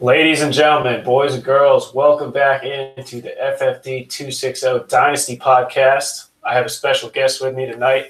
[0.00, 6.28] Ladies and gentlemen, boys and girls, welcome back into the FFD 260 Dynasty podcast.
[6.42, 8.06] I have a special guest with me tonight,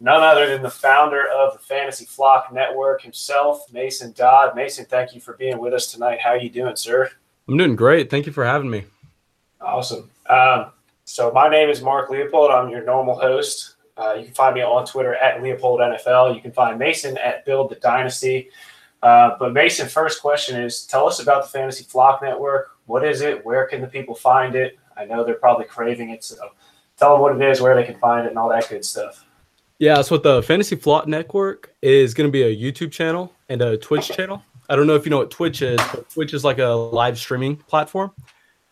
[0.00, 4.56] none other than the founder of the Fantasy Flock Network himself, Mason Dodd.
[4.56, 6.18] Mason, thank you for being with us tonight.
[6.18, 7.10] How are you doing, sir?
[7.46, 8.08] I'm doing great.
[8.08, 8.86] Thank you for having me.
[9.60, 10.10] Awesome.
[10.30, 10.70] Um,
[11.04, 12.50] so my name is Mark Leopold.
[12.50, 13.74] I'm your normal host.
[13.98, 16.34] Uh, you can find me on Twitter at Leopold NFL.
[16.34, 18.48] You can find Mason at Build the Dynasty.
[19.02, 22.76] Uh, but Mason, first question is: Tell us about the Fantasy Flock Network.
[22.86, 23.44] What is it?
[23.44, 24.78] Where can the people find it?
[24.96, 26.36] I know they're probably craving it, so
[26.96, 29.24] tell them what it is, where they can find it, and all that good stuff.
[29.78, 33.76] Yeah, so the Fantasy Flock Network is going to be a YouTube channel and a
[33.76, 34.42] Twitch channel.
[34.68, 37.16] I don't know if you know what Twitch is, but Twitch is like a live
[37.16, 38.10] streaming platform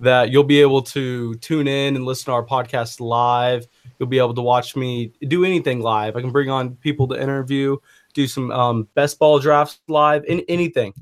[0.00, 3.66] that you'll be able to tune in and listen to our podcast live.
[3.98, 6.16] You'll be able to watch me do anything live.
[6.16, 7.78] I can bring on people to interview
[8.16, 10.94] do some um, best ball drafts live, in, anything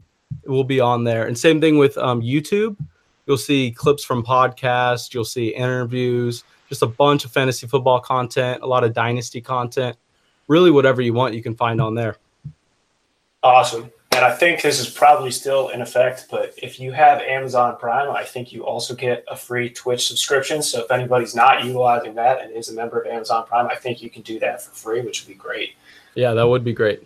[0.44, 1.26] will be on there.
[1.26, 2.76] And same thing with um, YouTube.
[3.26, 8.62] You'll see clips from podcasts, you'll see interviews, just a bunch of fantasy football content,
[8.62, 9.96] a lot of dynasty content.
[10.48, 12.16] Really, whatever you want, you can find on there.
[13.42, 13.90] Awesome.
[14.12, 18.10] And I think this is probably still in effect, but if you have Amazon Prime,
[18.10, 20.62] I think you also get a free Twitch subscription.
[20.62, 24.02] So if anybody's not utilizing that and is a member of Amazon Prime, I think
[24.02, 25.70] you can do that for free, which would be great.
[26.14, 27.02] Yeah, that would be great.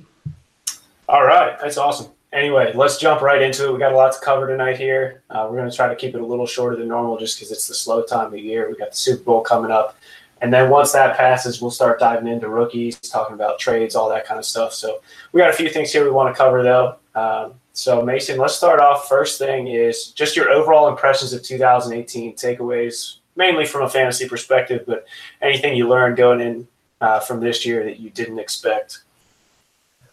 [1.09, 2.13] All right, that's awesome.
[2.33, 3.73] Anyway, let's jump right into it.
[3.73, 5.23] We got a lot to cover tonight here.
[5.31, 7.51] Uh, we're going to try to keep it a little shorter than normal just because
[7.51, 8.69] it's the slow time of year.
[8.69, 9.97] We got the Super Bowl coming up.
[10.41, 14.27] And then once that passes, we'll start diving into rookies, talking about trades, all that
[14.27, 14.75] kind of stuff.
[14.75, 15.01] So
[15.33, 16.97] we got a few things here we want to cover, though.
[17.15, 19.09] Um, so, Mason, let's start off.
[19.09, 24.85] First thing is just your overall impressions of 2018 takeaways, mainly from a fantasy perspective,
[24.87, 25.07] but
[25.41, 26.69] anything you learned going in
[27.01, 29.01] uh, from this year that you didn't expect?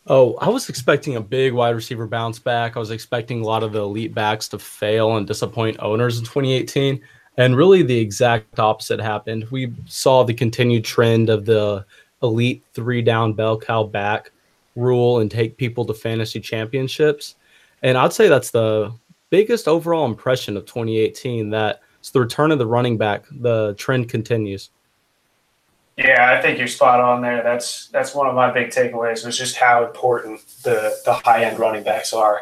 [0.07, 2.75] Oh, I was expecting a big wide receiver bounce back.
[2.75, 6.25] I was expecting a lot of the elite backs to fail and disappoint owners in
[6.25, 7.01] 2018.
[7.37, 9.47] And really, the exact opposite happened.
[9.49, 11.85] We saw the continued trend of the
[12.21, 14.31] elite three down bell cow back
[14.75, 17.35] rule and take people to fantasy championships.
[17.81, 18.93] And I'd say that's the
[19.29, 23.25] biggest overall impression of 2018 that it's the return of the running back.
[23.31, 24.69] The trend continues.
[25.97, 27.41] Yeah, I think you're spot on there.
[27.41, 31.57] That's that's one of my big takeaways was just how important the the high end
[31.57, 32.41] running backs are,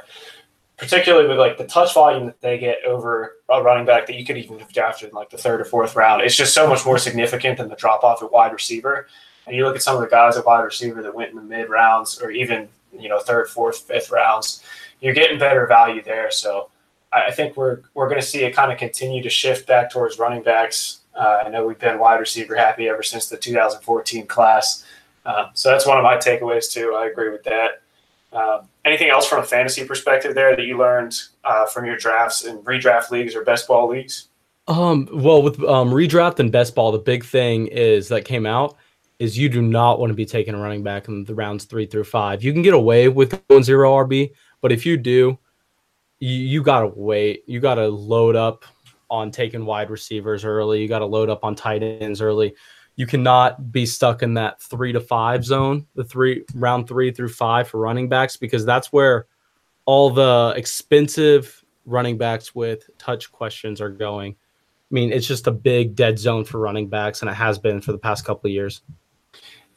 [0.77, 4.25] particularly with like the touch volume that they get over a running back that you
[4.25, 6.23] could even have drafted in like the third or fourth round.
[6.23, 9.07] It's just so much more significant than the drop off at wide receiver.
[9.45, 11.43] And you look at some of the guys at wide receiver that went in the
[11.43, 14.63] mid rounds or even you know third, fourth, fifth rounds,
[14.99, 16.31] you're getting better value there.
[16.31, 16.71] So
[17.11, 20.17] I think we're we're going to see it kind of continue to shift back towards
[20.17, 24.85] running backs uh, I know we've been wide receiver happy ever since the 2014 class.
[25.25, 26.95] Uh, so that's one of my takeaways too.
[26.97, 27.81] I agree with that.
[28.33, 32.43] Um, anything else from a fantasy perspective there that you learned uh, from your drafts
[32.45, 34.29] and redraft leagues or best ball leagues?
[34.67, 38.75] Um, well, with um, redraft and best ball, the big thing is that came out
[39.19, 41.85] is you do not want to be taking a running back in the rounds three
[41.85, 42.43] through five.
[42.43, 44.31] You can get away with going zero RB,
[44.61, 45.37] but if you do,
[46.19, 47.43] you, you gotta wait.
[47.45, 48.65] You gotta load up
[49.13, 50.81] on taking wide receivers early.
[50.81, 52.55] You got to load up on tight ends early.
[52.95, 57.29] You cannot be stuck in that three to five zone, the three round three through
[57.29, 59.27] five for running backs, because that's where
[59.85, 64.31] all the expensive running backs with touch questions are going.
[64.33, 67.81] I mean, it's just a big dead zone for running backs, and it has been
[67.81, 68.81] for the past couple of years.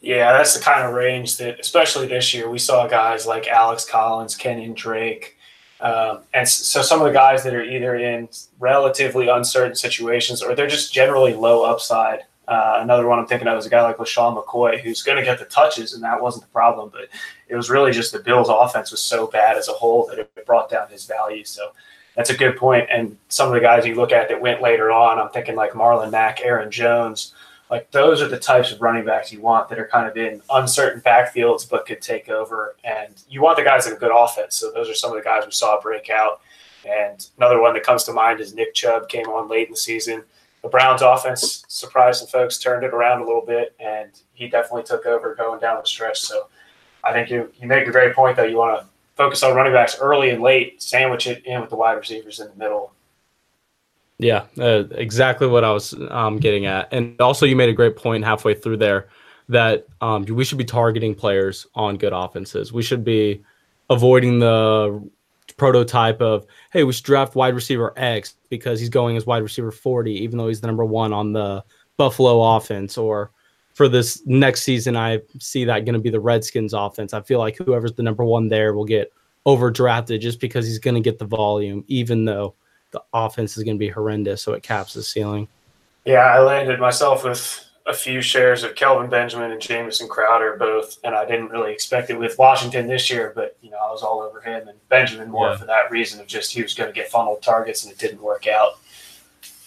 [0.00, 3.84] Yeah, that's the kind of range that, especially this year, we saw guys like Alex
[3.84, 5.35] Collins, Kenyon Drake,
[5.80, 8.28] um, and so some of the guys that are either in
[8.58, 12.20] relatively uncertain situations or they're just generally low upside.
[12.48, 15.24] Uh, another one I'm thinking of is a guy like LeSean McCoy, who's going to
[15.24, 16.90] get the touches, and that wasn't the problem.
[16.90, 17.08] But
[17.48, 20.46] it was really just the Bills' offense was so bad as a whole that it
[20.46, 21.44] brought down his value.
[21.44, 21.72] So
[22.14, 22.88] that's a good point.
[22.90, 25.72] And some of the guys you look at that went later on, I'm thinking like
[25.72, 27.34] Marlon Mack, Aaron Jones,
[27.70, 30.40] like those are the types of running backs you want that are kind of in
[30.50, 32.76] uncertain backfields but could take over.
[32.84, 34.56] And you want the guys that have good offense.
[34.56, 36.40] So those are some of the guys we saw break out.
[36.88, 39.78] And another one that comes to mind is Nick Chubb came on late in the
[39.78, 40.22] season.
[40.62, 44.84] The Browns offense surprised some folks, turned it around a little bit, and he definitely
[44.84, 46.20] took over going down the stretch.
[46.20, 46.48] So
[47.04, 48.44] I think you you make a great point though.
[48.44, 48.86] You want to
[49.16, 52.48] focus on running backs early and late, sandwich it in with the wide receivers in
[52.48, 52.92] the middle,
[54.18, 56.92] yeah, uh, exactly what I was um, getting at.
[56.92, 59.08] And also, you made a great point halfway through there
[59.48, 62.72] that um, we should be targeting players on good offenses.
[62.72, 63.42] We should be
[63.90, 65.08] avoiding the
[65.56, 69.70] prototype of, hey, we should draft wide receiver X because he's going as wide receiver
[69.70, 71.62] 40, even though he's the number one on the
[71.96, 72.98] Buffalo offense.
[72.98, 73.30] Or
[73.74, 77.14] for this next season, I see that going to be the Redskins offense.
[77.14, 79.12] I feel like whoever's the number one there will get
[79.46, 82.54] overdrafted just because he's going to get the volume, even though
[82.90, 84.42] the offense is going to be horrendous.
[84.42, 85.48] So it caps the ceiling.
[86.04, 90.98] Yeah, I landed myself with a few shares of Kelvin Benjamin and Jamison Crowder both,
[91.04, 94.02] and I didn't really expect it with Washington this year, but you know I was
[94.02, 95.56] all over him and Benjamin more yeah.
[95.56, 98.20] for that reason of just he was going to get funneled targets and it didn't
[98.20, 98.78] work out.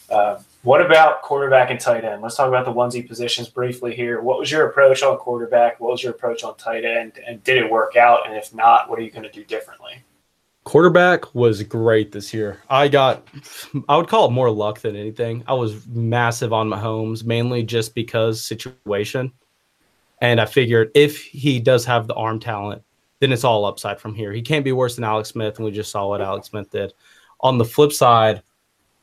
[0.09, 2.21] Uh, what about quarterback and tight end?
[2.21, 4.21] Let's talk about the onesie positions briefly here.
[4.21, 5.79] What was your approach on quarterback?
[5.79, 7.19] What was your approach on tight end?
[7.25, 8.27] And did it work out?
[8.27, 10.03] And if not, what are you going to do differently?
[10.69, 12.59] Quarterback was great this year.
[12.69, 13.27] I got,
[13.89, 15.43] I would call it more luck than anything.
[15.47, 19.31] I was massive on Mahomes, mainly just because situation.
[20.21, 22.83] And I figured if he does have the arm talent,
[23.19, 24.31] then it's all upside from here.
[24.31, 26.93] He can't be worse than Alex Smith, and we just saw what Alex Smith did.
[27.39, 28.43] On the flip side,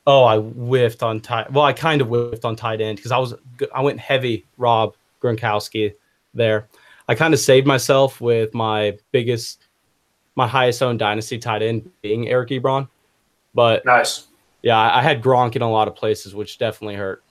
[0.06, 1.52] oh, I whiffed on tight.
[1.52, 3.34] Well, I kind of whiffed on tight end because I was
[3.74, 5.94] I went heavy Rob Gronkowski
[6.32, 6.68] there.
[7.08, 9.65] I kind of saved myself with my biggest,
[10.36, 12.88] my highest owned dynasty tight end being Eric Ebron,
[13.54, 14.26] but nice.
[14.62, 17.22] Yeah, I had Gronk in a lot of places, which definitely hurt.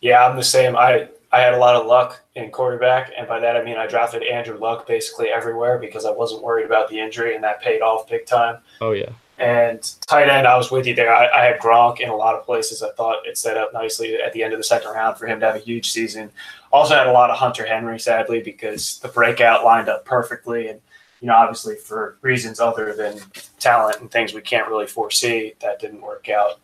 [0.00, 0.76] Yeah, I'm the same.
[0.76, 3.86] I I had a lot of luck in quarterback, and by that I mean I
[3.86, 7.82] drafted Andrew Luck basically everywhere because I wasn't worried about the injury, and that paid
[7.82, 8.58] off big time.
[8.80, 9.10] Oh yeah.
[9.36, 11.12] And tight end, I was with you there.
[11.12, 12.84] I, I, had Gronk in a lot of places.
[12.84, 15.40] I thought it set up nicely at the end of the second round for him
[15.40, 16.30] to have a huge season.
[16.72, 20.68] Also had a lot of Hunter Henry, sadly, because the breakout lined up perfectly.
[20.68, 20.80] And,
[21.24, 23.18] you know, obviously for reasons other than
[23.58, 26.60] talent and things we can't really foresee, that didn't work out.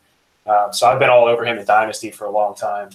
[0.47, 2.91] Um, so I've been all over him in Dynasty for a long time.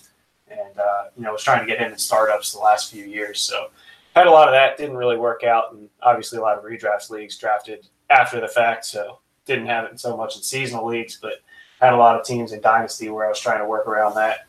[0.48, 3.42] And, uh, you know, was trying to get him in startups the last few years.
[3.42, 3.72] So
[4.16, 5.74] had a lot of that, didn't really work out.
[5.74, 8.86] And obviously a lot of redrafts leagues drafted after the fact.
[8.86, 11.42] So didn't have it so much in seasonal leagues, but
[11.82, 14.46] had a lot of teams in dynasty where I was trying to work around that.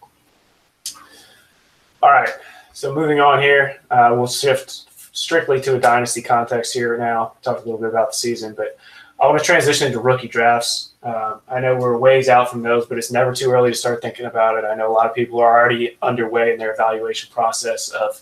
[2.02, 2.28] All right,
[2.74, 4.86] so moving on here, uh, we'll shift
[5.16, 7.32] strictly to a dynasty context here now.
[7.42, 8.78] Talk a little bit about the season, but
[9.18, 10.90] I want to transition into rookie drafts.
[11.02, 14.02] Uh, I know we're ways out from those, but it's never too early to start
[14.02, 14.66] thinking about it.
[14.66, 18.20] I know a lot of people are already underway in their evaluation process of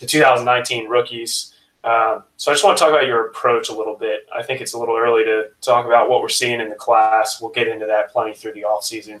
[0.00, 1.54] the 2019 rookies.
[1.82, 4.26] Um, so I just want to talk about your approach a little bit.
[4.34, 7.40] I think it's a little early to talk about what we're seeing in the class.
[7.40, 9.20] We'll get into that plenty through the offseason.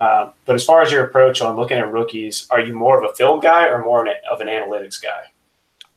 [0.00, 3.08] Um, but as far as your approach on looking at rookies, are you more of
[3.08, 5.30] a film guy or more of an analytics guy?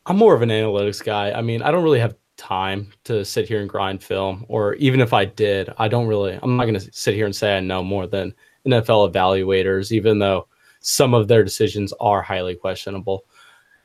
[0.08, 1.32] I'm more of an analytics guy.
[1.32, 5.02] I mean, I don't really have time to sit here and grind film, or even
[5.02, 7.60] if I did, I don't really, I'm not going to sit here and say I
[7.60, 8.34] know more than
[8.66, 10.48] NFL evaluators, even though
[10.80, 13.26] some of their decisions are highly questionable.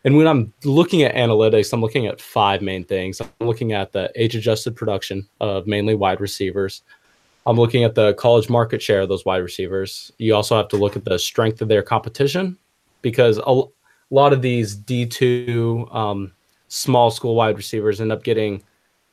[0.04, 3.20] And when I'm looking at analytics, I'm looking at five main things.
[3.20, 6.82] I'm looking at the age adjusted production of mainly wide receivers.
[7.46, 10.12] I'm looking at the college market share of those wide receivers.
[10.18, 12.58] You also have to look at the strength of their competition
[13.00, 13.40] because
[14.12, 16.32] a lot of these D2 um,
[16.68, 18.62] small school wide receivers end up getting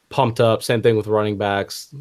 [0.10, 0.62] pumped up.
[0.62, 1.96] Same thing with running backs.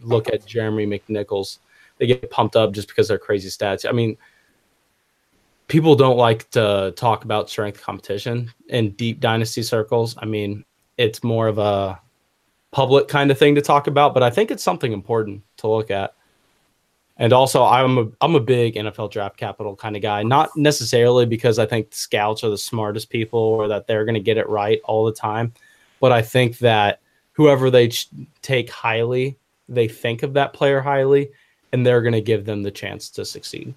[0.00, 1.58] Look at Jeremy McNichols.
[1.98, 3.88] They get pumped up just because they're crazy stats.
[3.88, 4.16] I mean,
[5.66, 10.14] people don't like to talk about strength competition in deep dynasty circles.
[10.18, 10.64] I mean,
[10.96, 12.00] it's more of a
[12.70, 15.90] public kind of thing to talk about, but I think it's something important to look
[15.90, 16.14] at.
[17.16, 20.22] And also, I'm a I'm a big NFL draft capital kind of guy.
[20.24, 24.20] Not necessarily because I think scouts are the smartest people or that they're going to
[24.20, 25.52] get it right all the time,
[26.00, 27.00] but I think that
[27.32, 28.08] whoever they ch-
[28.42, 29.38] take highly,
[29.68, 31.30] they think of that player highly,
[31.72, 33.74] and they're going to give them the chance to succeed.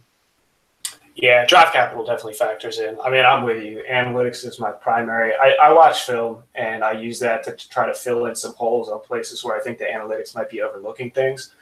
[1.17, 2.96] Yeah, draft capital definitely factors in.
[3.03, 3.84] I mean, I'm with you.
[3.89, 5.34] Analytics is my primary.
[5.34, 8.88] I, I watch film and I use that to try to fill in some holes
[8.88, 11.56] on places where I think the analytics might be overlooking things.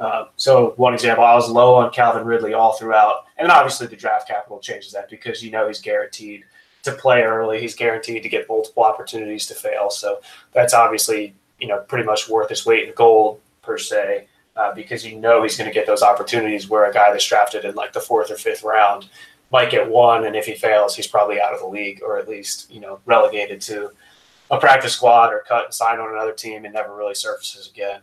[0.00, 3.24] Uh, so, one example, I was low on Calvin Ridley all throughout.
[3.36, 6.44] And obviously, the draft capital changes that because you know he's guaranteed
[6.84, 9.90] to play early, he's guaranteed to get multiple opportunities to fail.
[9.90, 10.20] So,
[10.52, 14.28] that's obviously, you know, pretty much worth his weight in gold per se
[14.58, 17.64] uh, because you know he's going to get those opportunities where a guy that's drafted
[17.64, 19.08] in like the fourth or fifth round
[19.50, 22.28] might get one, and if he fails, he's probably out of the league or at
[22.28, 23.90] least you know relegated to
[24.50, 28.00] a practice squad or cut and sign on another team and never really surfaces again.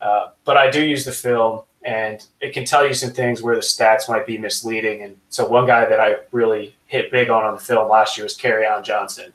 [0.00, 3.54] Uh, but I do use the film, and it can tell you some things where
[3.54, 5.02] the stats might be misleading.
[5.02, 8.24] And so one guy that I really hit big on on the film last year
[8.24, 9.32] was Kerryon Johnson,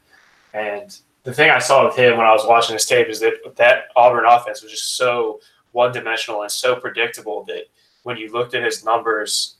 [0.54, 3.56] and the thing I saw with him when I was watching his tape is that
[3.58, 5.42] that Auburn offense was just so
[5.72, 7.64] one dimensional and so predictable that
[8.04, 9.56] when you looked at his numbers,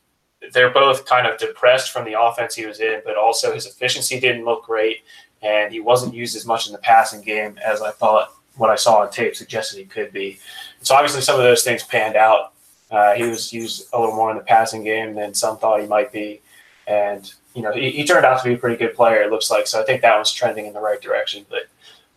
[0.54, 4.20] they're both kind of depressed from the offense he was in, but also his efficiency
[4.20, 5.04] didn't look great,
[5.42, 8.76] and he wasn't used as much in the passing game as I thought what I
[8.76, 10.40] saw on tape suggested he could be.
[10.82, 12.54] So obviously, some of those things panned out.
[12.92, 15.88] Uh, he was used a little more in the passing game than some thought he
[15.88, 16.42] might be,
[16.88, 19.22] and you know he, he, turned out to be a pretty good player.
[19.24, 19.82] It looks like so.
[19.82, 21.64] I think that was trending in the right direction, but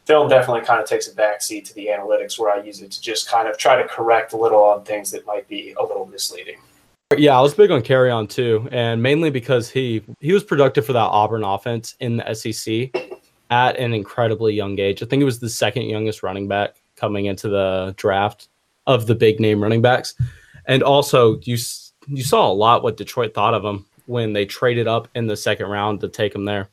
[0.04, 3.00] film definitely kind of takes a backseat to the analytics where I use it to
[3.00, 6.06] just kind of try to correct a little on things that might be a little
[6.06, 6.58] misleading.
[7.16, 10.92] Yeah, I was big on Kerryon too, and mainly because he he was productive for
[10.92, 13.17] that Auburn offense in the SEC
[13.50, 15.02] at an incredibly young age.
[15.02, 18.48] I think it was the second youngest running back coming into the draft
[18.86, 20.14] of the big name running backs,
[20.66, 21.56] and also you
[22.08, 25.36] you saw a lot what Detroit thought of him when they traded up in the
[25.36, 26.68] second round to take him there.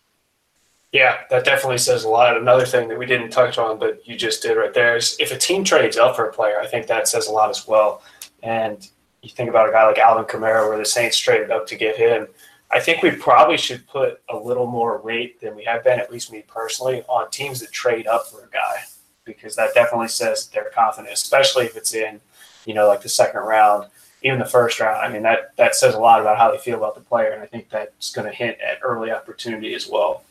[0.92, 2.38] Yeah, that definitely says a lot.
[2.38, 5.34] Another thing that we didn't touch on, but you just did right there, is if
[5.34, 8.02] a team trades up for a player, I think that says a lot as well.
[8.44, 8.88] And
[9.22, 11.98] you think about a guy like Alvin Kamara, where the Saints traded up to get
[11.98, 12.28] him.
[12.72, 16.12] I think we probably should put a little more weight than we have been, at
[16.12, 18.84] least me personally, on teams that trade up for a guy,
[19.24, 22.20] because that definitely says they're confident, especially if it's in,
[22.66, 23.88] you know, like the second round,
[24.24, 24.98] even the first round.
[24.98, 27.42] I mean, that that says a lot about how they feel about the player, and
[27.42, 30.24] I think that's going to hint at early opportunity as well.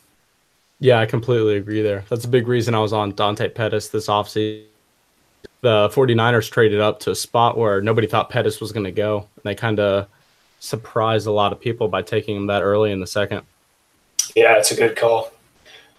[0.80, 2.04] Yeah, I completely agree there.
[2.10, 4.64] That's a big reason I was on Dante Pettis this offseason.
[5.60, 9.20] The 49ers traded up to a spot where nobody thought Pettis was going to go.
[9.36, 10.08] And they kind of
[10.64, 13.42] surprised a lot of people by taking him that early in the second.
[14.35, 15.33] Yeah, it's a good call.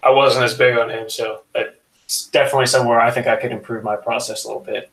[0.02, 3.82] I wasn't as big on him, so it's definitely somewhere I think I could improve
[3.82, 4.90] my process a little bit.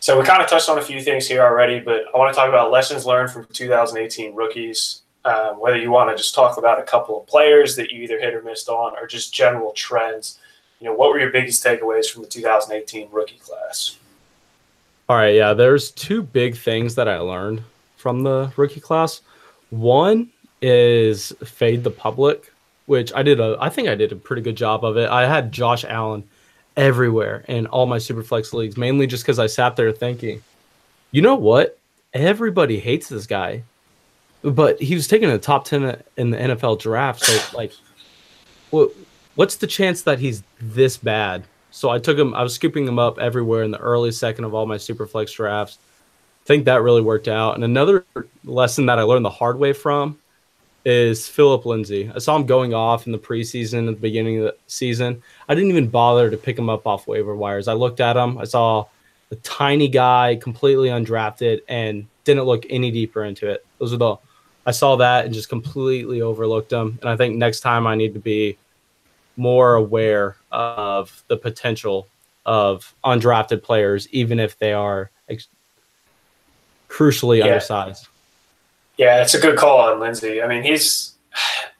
[0.00, 2.38] So we kind of touched on a few things here already, but I want to
[2.38, 6.78] talk about lessons learned from 2018 rookies um, whether you want to just talk about
[6.78, 10.38] a couple of players that you either hit or missed on, or just general trends.
[10.80, 13.98] You know, what were your biggest takeaways from the 2018 rookie class?
[15.08, 17.62] All right, yeah, there's two big things that I learned
[18.06, 19.20] from the rookie class.
[19.70, 20.30] One
[20.62, 22.52] is fade the public,
[22.86, 25.10] which I did a I think I did a pretty good job of it.
[25.10, 26.22] I had Josh Allen
[26.76, 30.40] everywhere in all my superflex leagues, mainly just because I sat there thinking,
[31.10, 31.80] you know what?
[32.14, 33.64] Everybody hates this guy
[34.42, 37.24] but he was taken in the top 10 in the NFL draft.
[37.24, 37.72] So, like,
[38.70, 38.92] what,
[39.34, 41.42] what's the chance that he's this bad?
[41.72, 44.54] So I took him, I was scooping him up everywhere in the early second of
[44.54, 45.78] all my Superflex drafts.
[46.46, 47.56] Think that really worked out.
[47.56, 48.04] And another
[48.44, 50.18] lesson that I learned the hard way from
[50.84, 52.08] is Phillip Lindsay.
[52.14, 55.20] I saw him going off in the preseason at the beginning of the season.
[55.48, 57.66] I didn't even bother to pick him up off waiver wires.
[57.66, 58.86] I looked at him, I saw
[59.32, 63.66] a tiny guy, completely undrafted, and didn't look any deeper into it.
[63.78, 64.16] Those are the
[64.66, 66.98] I saw that and just completely overlooked him.
[67.00, 68.56] And I think next time I need to be
[69.36, 72.06] more aware of the potential
[72.44, 75.10] of undrafted players, even if they are
[76.96, 77.44] crucially yeah.
[77.44, 78.08] undersized.
[78.96, 80.42] Yeah, it's a good call on Lindsay.
[80.42, 81.14] I mean, he's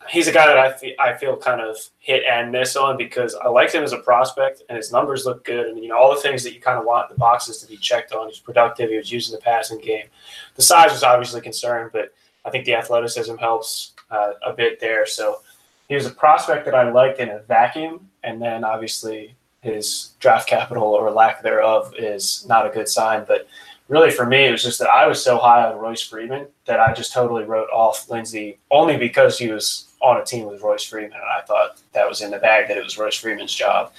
[0.09, 3.35] he's a guy that I feel, I feel kind of hit and miss on because
[3.35, 5.67] I liked him as a prospect and his numbers look good.
[5.67, 7.77] And, you know, all the things that you kind of want the boxes to be
[7.77, 8.29] checked on.
[8.29, 8.91] He's productive.
[8.91, 10.07] He was using the passing game.
[10.55, 12.13] The size was obviously concerned, but–
[12.47, 15.05] I think the athleticism helps uh, a bit there.
[15.05, 15.41] So
[15.89, 20.49] he was a prospect that I liked in a vacuum, and then obviously his draft
[20.49, 23.25] capital or lack thereof is not a good sign.
[23.27, 23.49] But
[23.89, 26.81] really, for me, it was just that I was so high on Royce Freeman that
[26.81, 30.85] I just totally wrote off Lindsay only because he was on a team with Royce
[30.85, 33.93] Freeman, and I thought that was in the bag that it was Royce Freeman's job.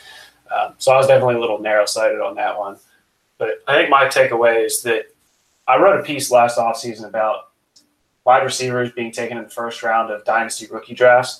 [0.56, 2.78] Um, so I was definitely a little narrow sighted on that one.
[3.38, 5.06] But I think my takeaway is that
[5.68, 7.50] I wrote a piece last offseason about
[8.28, 11.40] wide receivers being taken in the first round of dynasty rookie drafts,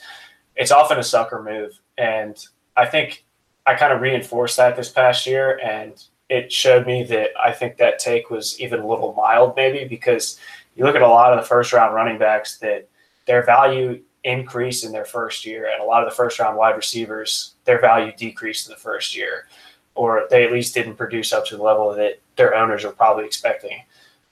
[0.56, 1.78] it's often a sucker move.
[1.98, 2.38] And
[2.78, 3.26] I think
[3.66, 5.60] I kind of reinforced that this past year.
[5.60, 9.86] And it showed me that I think that take was even a little mild, maybe,
[9.86, 10.40] because
[10.76, 12.88] you look at a lot of the first round running backs that
[13.26, 15.70] their value increased in their first year.
[15.72, 19.16] And a lot of the first round wide receivers, their value decreased in the first
[19.16, 19.48] year,
[19.96, 23.26] or they at least didn't produce up to the level that their owners were probably
[23.26, 23.82] expecting.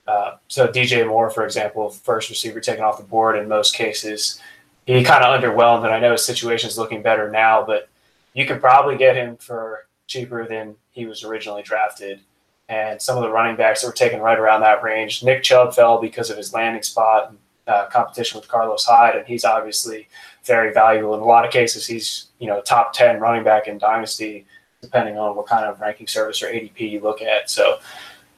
[0.06, 4.40] Uh, so DJ Moore, for example, first receiver taken off the board in most cases,
[4.86, 7.88] he kind of underwhelmed, and I know his situation is looking better now, but
[8.34, 12.20] you could probably get him for cheaper than he was originally drafted.
[12.68, 15.74] And some of the running backs that were taken right around that range, Nick Chubb
[15.74, 17.38] fell because of his landing spot and
[17.68, 20.08] uh, competition with Carlos Hyde, and he's obviously
[20.44, 21.14] very valuable.
[21.14, 24.46] In a lot of cases, he's you know top ten running back in dynasty,
[24.80, 27.50] depending on what kind of ranking service or ADP you look at.
[27.50, 27.78] So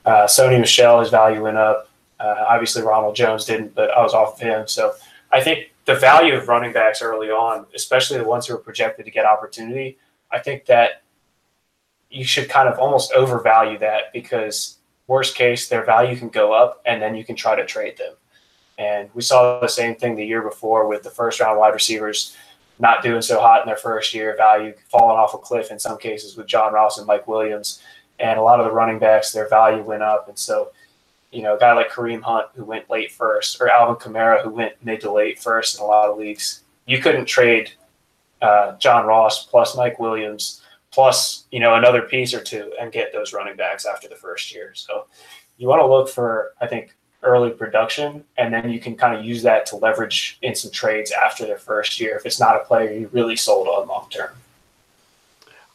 [0.04, 1.88] uh, Sony Michel, his value went up.
[2.18, 4.66] Uh, obviously, Ronald Jones didn't, but I was off of him.
[4.66, 4.94] So
[5.30, 9.04] I think the value of running backs early on, especially the ones who are projected
[9.04, 9.96] to get opportunity,
[10.32, 11.02] I think that
[12.10, 16.82] you should kind of almost overvalue that because worst case, their value can go up
[16.86, 18.14] and then you can try to trade them.
[18.78, 22.36] And we saw the same thing the year before with the first round wide receivers
[22.78, 25.98] not doing so hot in their first year, value falling off a cliff in some
[25.98, 27.82] cases with John Ross and Mike Williams
[28.20, 30.28] and a lot of the running backs, their value went up.
[30.28, 30.72] And so,
[31.30, 34.50] you know, a guy like Kareem Hunt who went late first, or Alvin Kamara who
[34.50, 37.72] went mid to late first in a lot of leagues, you couldn't trade
[38.42, 40.62] uh, John Ross plus Mike Williams
[40.98, 44.52] plus you know another piece or two and get those running backs after the first
[44.52, 44.72] year.
[44.74, 45.06] So
[45.56, 49.24] you want to look for I think early production, and then you can kind of
[49.24, 52.64] use that to leverage in some trades after their first year if it's not a
[52.64, 54.30] player you really sold on long term.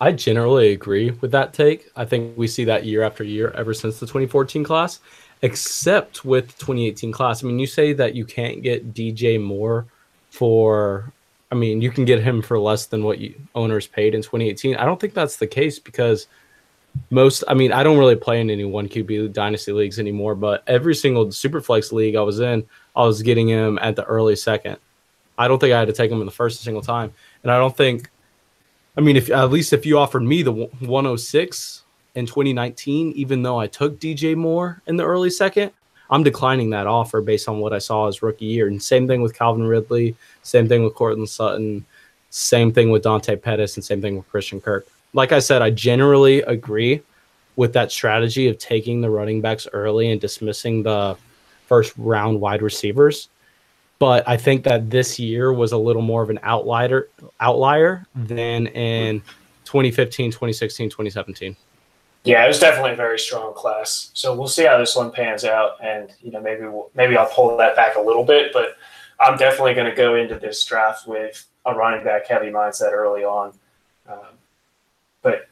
[0.02, 1.90] I generally agree with that take.
[1.96, 5.00] I think we see that year after year ever since the 2014 class,
[5.42, 7.42] except with 2018 class.
[7.42, 9.86] I mean, you say that you can't get DJ Moore
[10.32, 11.14] for
[11.54, 14.76] I mean, you can get him for less than what you, owners paid in 2018.
[14.76, 16.26] I don't think that's the case because
[17.12, 20.64] most I mean, I don't really play in any one QB dynasty leagues anymore, but
[20.66, 24.78] every single superflex league I was in, I was getting him at the early second.
[25.38, 27.14] I don't think I had to take him in the first single time.
[27.44, 28.10] And I don't think
[28.98, 31.84] I mean, if at least if you offered me the 106
[32.16, 35.72] in 2019, even though I took DJ Moore in the early second,
[36.10, 38.68] I'm declining that offer based on what I saw his rookie year.
[38.68, 41.86] And same thing with Calvin Ridley, same thing with Courtland Sutton,
[42.30, 44.88] same thing with Dante Pettis, and same thing with Christian Kirk.
[45.14, 47.02] Like I said, I generally agree
[47.56, 51.16] with that strategy of taking the running backs early and dismissing the
[51.68, 53.30] first round wide receivers.
[54.00, 57.08] But I think that this year was a little more of an outlier
[57.40, 59.22] outlier than in
[59.66, 61.56] 2015, 2016, 2017.
[62.26, 64.10] Yeah, it was definitely a very strong class.
[64.14, 67.30] So we'll see how this one pans out, and you know maybe we'll, maybe I'll
[67.30, 68.78] pull that back a little bit, but
[69.24, 73.24] I'm definitely going to go into this draft with a running back heavy mindset early
[73.24, 73.54] on.
[74.08, 74.38] Um,
[75.22, 75.48] but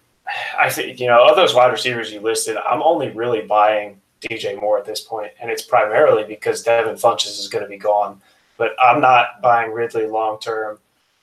[0.60, 4.60] I think you know of those wide receivers you listed, I'm only really buying DJ
[4.60, 8.22] Moore at this point, and it's primarily because Devin Funchess is going to be gone
[8.62, 10.78] but I'm not buying Ridley long term.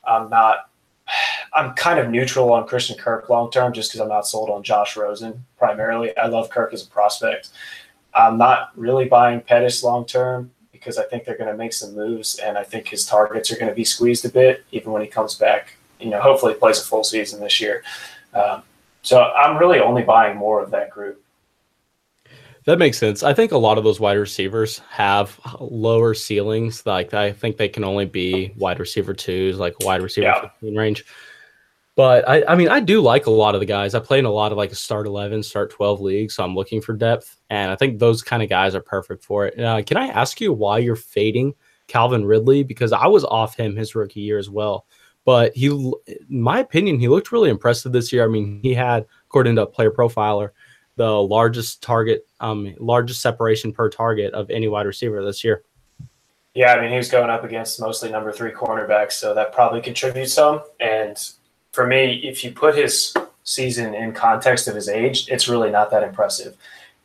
[0.05, 0.71] I'm not.
[1.55, 4.65] I'm kind of neutral on Christian Kirk long term just because I'm not sold on
[4.65, 6.17] Josh Rosen primarily.
[6.19, 7.51] I love Kirk as a prospect.
[8.13, 11.95] I'm not really buying Pettis long term because I think they're going to make some
[11.95, 15.03] moves and I think his targets are going to be squeezed a bit even when
[15.03, 15.77] he comes back.
[16.01, 17.83] You know, hopefully he plays a full season this year.
[18.35, 18.63] Um,
[19.03, 21.23] so I'm really only buying more of that group.
[22.65, 23.23] That makes sense.
[23.23, 26.85] I think a lot of those wide receivers have lower ceilings.
[26.85, 30.79] Like I think they can only be wide receiver twos, like wide receiver yeah.
[30.79, 31.05] range.
[31.99, 33.93] But I, I mean, I do like a lot of the guys.
[33.93, 36.55] I play in a lot of like a start eleven, start twelve leagues, so I'm
[36.55, 39.59] looking for depth, and I think those kind of guys are perfect for it.
[39.59, 41.55] Uh, can I ask you why you're fading
[41.89, 42.63] Calvin Ridley?
[42.63, 44.87] Because I was off him his rookie year as well,
[45.25, 45.95] but he, in
[46.29, 48.25] my opinion, he looked really impressive this year.
[48.25, 50.51] I mean, he had, according to Player Profiler,
[50.95, 55.65] the largest target, um, largest separation per target of any wide receiver this year.
[56.55, 59.81] Yeah, I mean, he was going up against mostly number three cornerbacks, so that probably
[59.81, 60.63] contributes some.
[60.79, 61.19] And
[61.79, 63.15] for me, if you put his
[63.45, 66.57] season in context of his age, it's really not that impressive.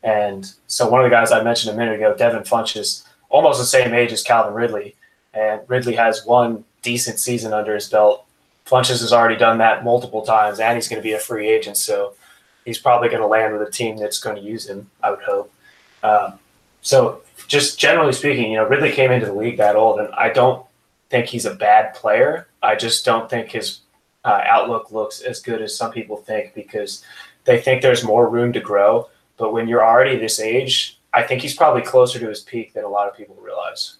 [0.02, 3.60] And so one of the guys I mentioned a minute ago, Devin Funch, is almost
[3.60, 4.96] the same age as Calvin Ridley.
[5.32, 8.26] And Ridley has one decent season under his belt.
[8.66, 11.76] Funchess has already done that multiple times, and he's going to be a free agent.
[11.76, 12.14] So
[12.64, 14.90] he's probably going to land with a team that's going to use him.
[15.04, 15.52] I would hope.
[16.02, 16.40] Um,
[16.82, 20.30] so, just generally speaking, you know, Ridley came into the league that old, and I
[20.30, 20.66] don't
[21.10, 22.48] think he's a bad player.
[22.60, 23.78] I just don't think his
[24.24, 27.04] uh, outlook looks as good as some people think because
[27.44, 29.08] they think there's more room to grow.
[29.36, 32.84] But when you're already this age, I think he's probably closer to his peak than
[32.84, 33.98] a lot of people realize.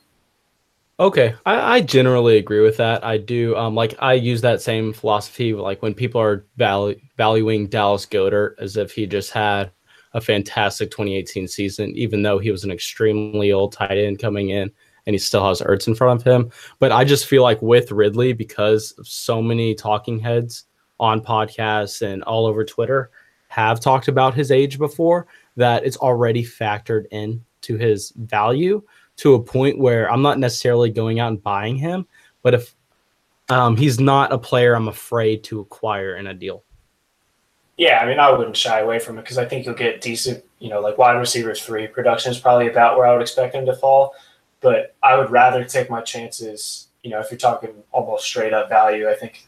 [1.01, 3.05] Okay, I, I, generally agree with that.
[3.05, 3.57] I do.
[3.57, 5.53] Um, like I use that same philosophy.
[5.53, 9.73] Like when people are valu- valuing Dallas Goedert as if he just had
[10.13, 14.71] a fantastic 2018 season, even though he was an extremely old tight end coming in,
[15.07, 16.51] and he still has Ertz in front of him.
[16.79, 20.65] But I just feel like with Ridley, because of so many talking heads
[21.01, 23.11] on podcasts and all over Twitter
[23.49, 28.83] have talked about his age before, that it's already factored in to his value
[29.17, 32.07] to a point where I'm not necessarily going out and buying him,
[32.43, 32.75] but if
[33.49, 36.65] um, he's not a player I'm afraid to acquire in a deal.
[37.77, 40.45] Yeah, I mean, I wouldn't shy away from it because I think you'll get decent,
[40.61, 43.67] you know, like wide receivers three production is probably about where I would expect him
[43.67, 44.15] to fall.
[44.65, 48.71] But I would rather take my chances, you know, if you're talking almost straight up
[48.71, 49.47] value, I think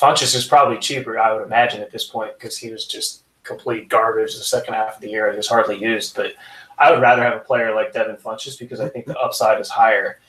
[0.00, 3.88] Funchess is probably cheaper, I would imagine, at this point because he was just complete
[3.88, 5.28] garbage the second half of the year.
[5.32, 6.14] He was hardly used.
[6.14, 6.34] But
[6.78, 9.68] I would rather have a player like Devin Funchess because I think the upside is
[9.68, 10.20] higher,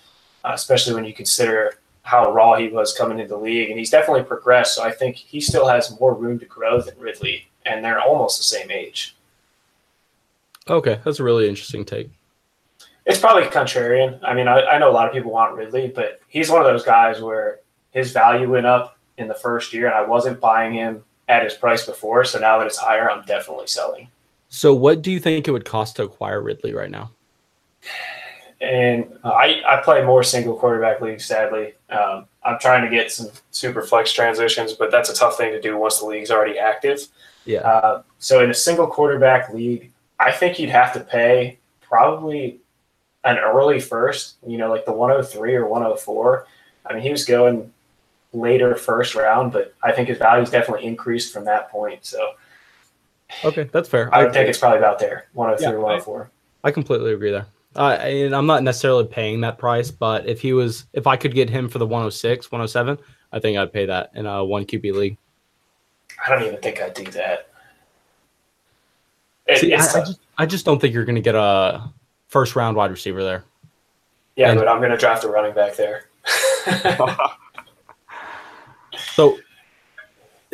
[0.44, 3.70] uh, especially when you consider how raw he was coming into the league.
[3.70, 4.74] And he's definitely progressed.
[4.74, 8.40] So I think he still has more room to grow than Ridley, and they're almost
[8.40, 9.16] the same age.
[10.68, 12.10] Okay, that's a really interesting take.
[13.08, 14.20] It's probably contrarian.
[14.22, 16.68] I mean, I, I know a lot of people want Ridley, but he's one of
[16.68, 20.74] those guys where his value went up in the first year, and I wasn't buying
[20.74, 22.26] him at his price before.
[22.26, 24.10] So now that it's higher, I'm definitely selling.
[24.50, 27.12] So, what do you think it would cost to acquire Ridley right now?
[28.62, 31.26] and I, I play more single quarterback leagues.
[31.26, 35.52] Sadly, um, I'm trying to get some super flex transitions, but that's a tough thing
[35.52, 37.08] to do once the league's already active.
[37.46, 37.60] Yeah.
[37.60, 42.60] Uh, so in a single quarterback league, I think you'd have to pay probably
[43.28, 44.36] an early first.
[44.46, 46.46] You know, like the 103 or 104.
[46.86, 47.72] I mean, he was going
[48.34, 52.06] later first round, but I think his value's definitely increased from that point.
[52.06, 52.32] So
[53.44, 54.14] Okay, that's fair.
[54.14, 56.30] I would think it's probably about there, 103 Yeah, or 104.
[56.64, 57.46] I completely agree there.
[57.76, 61.34] Uh, and I'm not necessarily paying that price, but if he was, if I could
[61.36, 62.98] get him for the 106, 107,
[63.32, 65.18] I think I'd pay that in a one QB league.
[66.26, 67.50] I don't even think I'd do that.
[69.46, 71.84] It- See, I, I just, I just don't think you're going to get a
[72.28, 73.44] first round wide receiver there.
[74.36, 76.06] yeah, and- but I'm going to draft a running back there.
[79.14, 79.38] So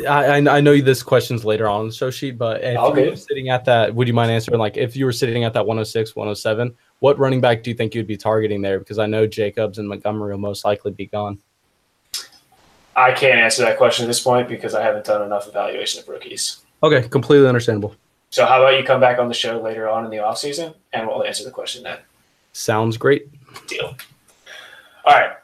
[0.08, 3.16] I, I know this question's later on the show sheet, but if All you were
[3.16, 4.58] sitting at that, would you mind answering?
[4.58, 7.94] Like, if you were sitting at that 106, 107, what running back do you think
[7.94, 8.78] you'd be targeting there?
[8.78, 11.38] Because I know Jacobs and Montgomery will most likely be gone.
[12.96, 16.08] I can't answer that question at this point because I haven't done enough evaluation of
[16.08, 16.62] rookies.
[16.82, 17.94] Okay, completely understandable.
[18.34, 21.06] So how about you come back on the show later on in the offseason and
[21.06, 21.98] we'll answer the question then.
[22.52, 23.28] Sounds great.
[23.68, 23.96] Deal.
[25.04, 25.36] All right.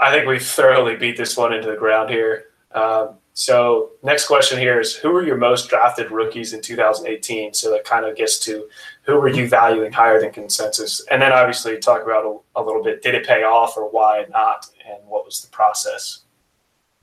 [0.00, 2.44] I think we've thoroughly beat this one into the ground here.
[2.70, 7.52] Um, so next question here is who were your most drafted rookies in 2018?
[7.52, 8.68] So that kind of gets to
[9.02, 11.04] who were you valuing higher than consensus?
[11.10, 14.24] And then obviously talk about a, a little bit, did it pay off or why
[14.30, 14.68] not?
[14.88, 16.20] And what was the process?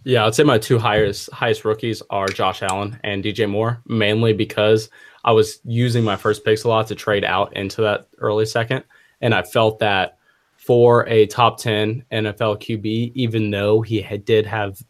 [0.05, 4.31] Yeah, I'd say my two highest highest rookies are Josh Allen and DJ Moore, mainly
[4.31, 4.89] because
[5.23, 8.83] I was using my first picks a lot to trade out into that early second,
[9.21, 10.17] and I felt that
[10.57, 14.81] for a top ten NFL QB, even though he had, did have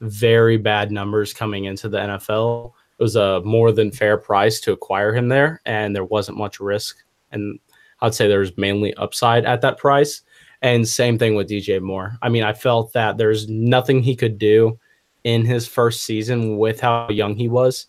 [0.00, 4.72] very bad numbers coming into the NFL, it was a more than fair price to
[4.72, 7.58] acquire him there, and there wasn't much risk, and
[8.02, 10.22] I'd say there's mainly upside at that price.
[10.60, 12.16] And same thing with DJ Moore.
[12.22, 14.78] I mean, I felt that there's nothing he could do
[15.24, 17.86] in his first season with how young he was.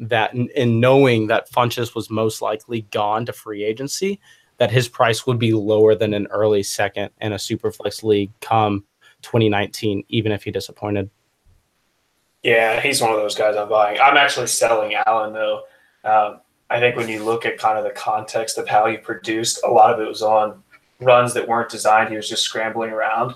[0.00, 4.18] That in knowing that Funchess was most likely gone to free agency,
[4.56, 8.84] that his price would be lower than an early second in a superflex league come
[9.22, 11.10] 2019, even if he disappointed.
[12.42, 14.00] Yeah, he's one of those guys I'm buying.
[14.00, 15.62] I'm actually selling Allen though.
[16.04, 19.60] Um, I think when you look at kind of the context of how he produced,
[19.64, 20.62] a lot of it was on
[21.00, 22.10] runs that weren't designed.
[22.10, 23.34] He was just scrambling around.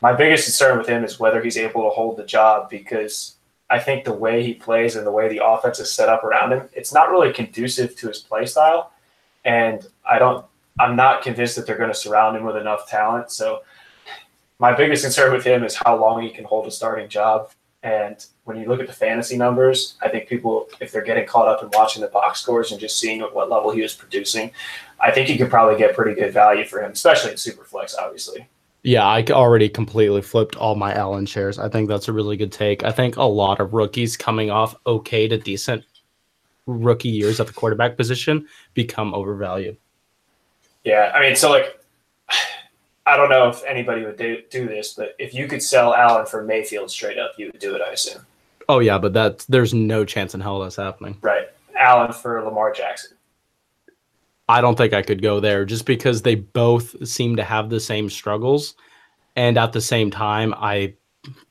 [0.00, 3.33] My biggest concern with him is whether he's able to hold the job because
[3.70, 6.52] I think the way he plays and the way the offense is set up around
[6.52, 8.92] him, it's not really conducive to his play style.
[9.44, 10.44] And I don't,
[10.78, 13.30] I'm not convinced that they're going to surround him with enough talent.
[13.30, 13.62] So
[14.58, 17.50] my biggest concern with him is how long he can hold a starting job.
[17.82, 21.48] And when you look at the fantasy numbers, I think people, if they're getting caught
[21.48, 24.50] up in watching the box scores and just seeing at what level he was producing,
[25.00, 28.48] I think you could probably get pretty good value for him, especially in Superflex, obviously.
[28.84, 31.58] Yeah, I already completely flipped all my Allen shares.
[31.58, 32.84] I think that's a really good take.
[32.84, 35.84] I think a lot of rookies coming off okay to decent
[36.66, 39.78] rookie years at the quarterback position become overvalued.
[40.84, 41.80] Yeah, I mean, so like,
[43.06, 46.26] I don't know if anybody would do, do this, but if you could sell Allen
[46.26, 48.26] for Mayfield straight up, you would do it, I assume.
[48.68, 51.16] Oh yeah, but that there's no chance in hell that's happening.
[51.22, 51.48] Right.
[51.74, 53.16] Allen for Lamar Jackson.
[54.48, 57.80] I don't think I could go there just because they both seem to have the
[57.80, 58.74] same struggles.
[59.36, 60.94] And at the same time, I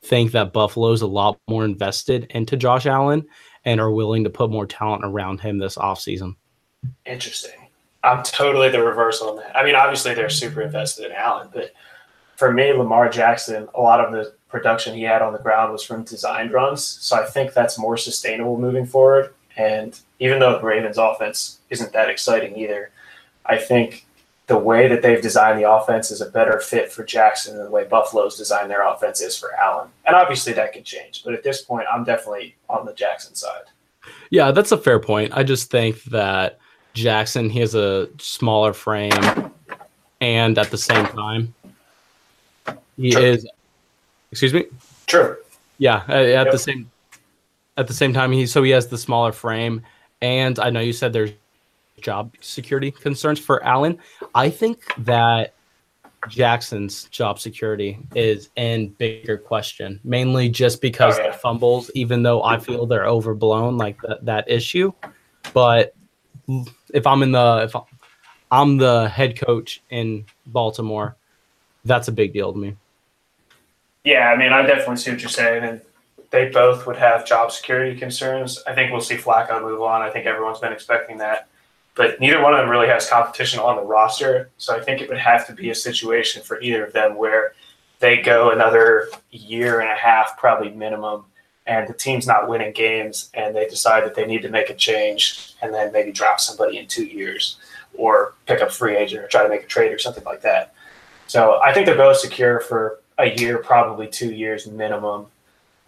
[0.02, 3.26] think that Buffalo's a lot more invested into Josh Allen
[3.64, 6.36] and are willing to put more talent around him this offseason.
[7.04, 7.68] Interesting.
[8.02, 9.56] I'm totally the reverse on that.
[9.56, 11.72] I mean, obviously they're super invested in Allen, but
[12.36, 15.82] for me, Lamar Jackson, a lot of the production he had on the ground was
[15.82, 16.84] from designed runs.
[16.84, 19.34] So I think that's more sustainable moving forward.
[19.56, 22.90] And even though the Ravens offense isn't that exciting either,
[23.44, 24.06] I think
[24.46, 27.70] the way that they've designed the offense is a better fit for Jackson than the
[27.70, 29.88] way Buffalo's designed their offense is for Allen.
[30.06, 31.24] And obviously that could change.
[31.24, 33.64] But at this point, I'm definitely on the Jackson side.
[34.30, 35.36] Yeah, that's a fair point.
[35.36, 36.58] I just think that
[36.94, 39.12] Jackson, he has a smaller frame,
[40.22, 41.54] and at the same time,
[42.96, 43.22] he Sure.
[43.22, 43.46] is.
[44.30, 44.64] Excuse me.
[45.06, 45.36] True.
[45.76, 46.52] Yeah, at Yep.
[46.52, 46.90] the same
[47.76, 49.82] at the same time, he so he has the smaller frame,
[50.24, 51.32] and I know you said there's
[52.00, 53.98] job security concerns for Allen.
[54.34, 55.52] I think that
[56.28, 62.42] Jackson's job security is in bigger question, mainly just because Oh, the fumbles, even though
[62.42, 64.92] I feel they're overblown, like that that issue.
[65.52, 65.94] But
[66.94, 67.76] if I'm in the if
[68.50, 71.16] I'm the head coach in Baltimore,
[71.84, 72.76] that's a big deal to me.
[74.04, 75.80] Yeah, I mean, I definitely see what you're saying, and
[76.34, 78.62] they both would have job security concerns.
[78.66, 80.02] I think we'll see Flacco move on.
[80.02, 81.48] I think everyone's been expecting that.
[81.94, 84.50] but neither one of them really has competition on the roster.
[84.58, 87.54] So I think it would have to be a situation for either of them where
[88.00, 91.24] they go another year and a half, probably minimum,
[91.66, 94.74] and the team's not winning games, and they decide that they need to make a
[94.74, 97.56] change, and then maybe drop somebody in two years,
[97.96, 100.74] or pick up free agent, or try to make a trade or something like that.
[101.26, 105.26] So I think they're both secure for a year, probably two years minimum.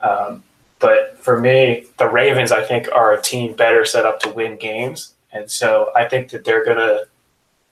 [0.00, 0.42] Um,
[0.78, 4.56] but for me, the Ravens, I think, are a team better set up to win
[4.56, 5.14] games.
[5.32, 7.06] And so I think that they're going to,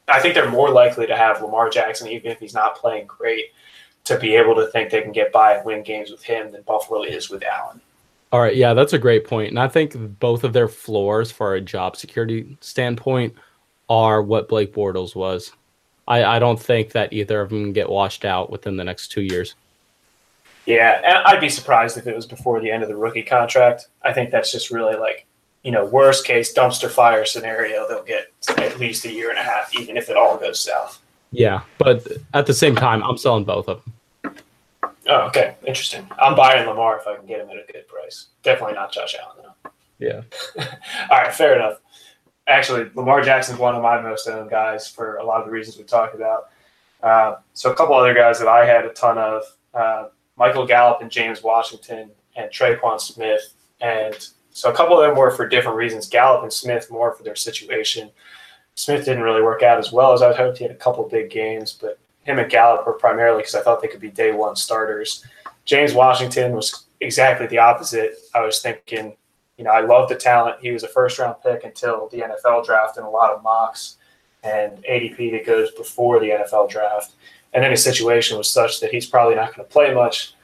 [0.09, 3.47] I think they're more likely to have Lamar Jackson, even if he's not playing great,
[4.05, 6.63] to be able to think they can get by and win games with him than
[6.63, 7.81] Buffalo is with Allen.
[8.33, 8.57] All right.
[8.57, 9.51] Yeah, that's a great point.
[9.51, 13.35] And I think both of their floors for a job security standpoint
[13.89, 15.53] are what Blake Bortles was.
[16.09, 19.23] I, I don't think that either of them get washed out within the next two
[19.23, 19.55] years.
[20.67, 23.89] Yeah, and I'd be surprised if it was before the end of the rookie contract.
[24.03, 25.27] I think that's just really like,
[25.63, 27.87] you know, worst case dumpster fire scenario.
[27.89, 31.03] They'll get at least a year and a half, even if it all goes south.
[31.33, 33.93] Yeah, but at the same time, I'm selling both of them.
[35.07, 36.09] Oh, okay, interesting.
[36.19, 38.29] I'm buying Lamar if I can get him at a good price.
[38.43, 39.71] Definitely not Josh Allen though.
[39.99, 40.23] Yeah.
[41.11, 41.81] all right, fair enough.
[42.47, 45.77] Actually, Lamar Jackson's one of my most owned guys for a lot of the reasons
[45.77, 46.51] we talked about.
[47.03, 49.43] Uh, so a couple other guys that I had a ton of.
[49.75, 53.55] Uh, Michael Gallup and James Washington and Tre'Quan Smith.
[53.81, 54.17] And
[54.51, 56.09] so a couple of them were for different reasons.
[56.09, 58.11] Gallup and Smith more for their situation.
[58.75, 60.59] Smith didn't really work out as well as I would hoped.
[60.59, 63.81] He had a couple big games, but him and Gallup were primarily because I thought
[63.81, 65.25] they could be day one starters.
[65.65, 68.17] James Washington was exactly the opposite.
[68.35, 69.17] I was thinking,
[69.57, 70.57] you know, I love the talent.
[70.61, 73.97] He was a first round pick until the NFL draft and a lot of mocks
[74.43, 77.13] and ADP that goes before the NFL draft.
[77.55, 80.35] And then his situation was such that he's probably not going to play much.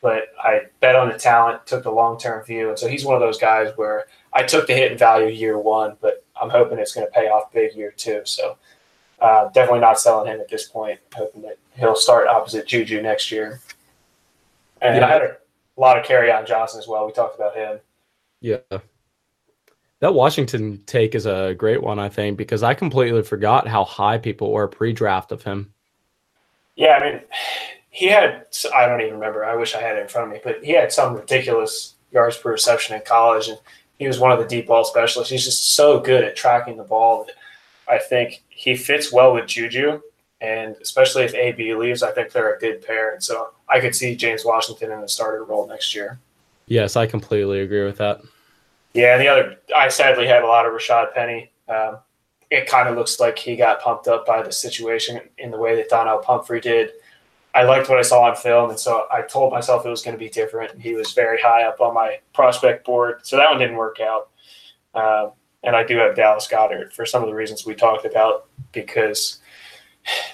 [0.00, 2.70] But I bet on the talent, took the long term view.
[2.70, 5.58] And so he's one of those guys where I took the hit in value year
[5.58, 8.22] one, but I'm hoping it's going to pay off big year two.
[8.24, 8.56] So
[9.20, 11.00] uh, definitely not selling him at this point.
[11.14, 13.60] Hoping that he'll start opposite Juju next year.
[14.80, 15.06] And yeah.
[15.06, 15.36] I had a
[15.76, 17.04] lot of Kerryon Johnson as well.
[17.04, 17.80] We talked about him.
[18.40, 18.58] Yeah.
[19.98, 24.16] That Washington take is a great one, I think, because I completely forgot how high
[24.16, 25.74] people were pre draft of him.
[26.76, 27.20] Yeah, I mean,
[27.90, 29.44] he had, I don't even remember.
[29.44, 32.36] I wish I had it in front of me, but he had some ridiculous yards
[32.36, 33.48] per reception in college.
[33.48, 33.58] And
[33.98, 35.30] he was one of the deep ball specialists.
[35.30, 37.34] He's just so good at tracking the ball that
[37.88, 40.00] I think he fits well with Juju.
[40.40, 43.12] And especially if AB leaves, I think they're a good pair.
[43.12, 46.18] And so I could see James Washington in the starter role next year.
[46.66, 48.22] Yes, I completely agree with that.
[48.94, 51.50] Yeah, and the other, I sadly had a lot of Rashaad Penny.
[51.68, 51.98] Um,
[52.50, 55.76] it kind of looks like he got pumped up by the situation in the way
[55.76, 56.90] that Donnel Pumphrey did.
[57.54, 60.14] I liked what I saw on film, and so I told myself it was going
[60.16, 60.80] to be different.
[60.80, 64.28] He was very high up on my prospect board, so that one didn't work out.
[64.94, 65.32] Um,
[65.62, 69.40] and I do have Dallas Goedert for some of the reasons we talked about because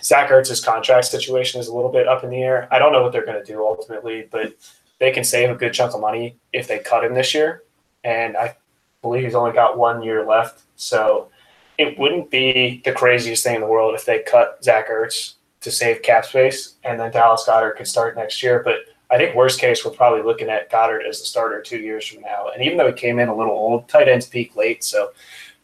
[0.02, 2.68] Zach Ertz's contract situation is a little bit up in the air.
[2.70, 4.54] I don't know what they're going to do ultimately, but
[4.98, 7.62] they can save a good chunk of money if they cut him this year.
[8.04, 8.56] And I
[9.02, 10.62] believe he's only got one year left.
[10.76, 11.28] So
[11.78, 15.70] it wouldn't be the craziest thing in the world if they cut Zach Ertz to
[15.70, 18.62] save cap space and then Dallas Goedert could start next year.
[18.64, 18.76] But
[19.10, 22.22] I think worst case, we're probably looking at Goedert as the starter two years from
[22.22, 22.48] now.
[22.52, 24.82] And even though he came in a little old, tight ends peak late.
[24.82, 25.12] So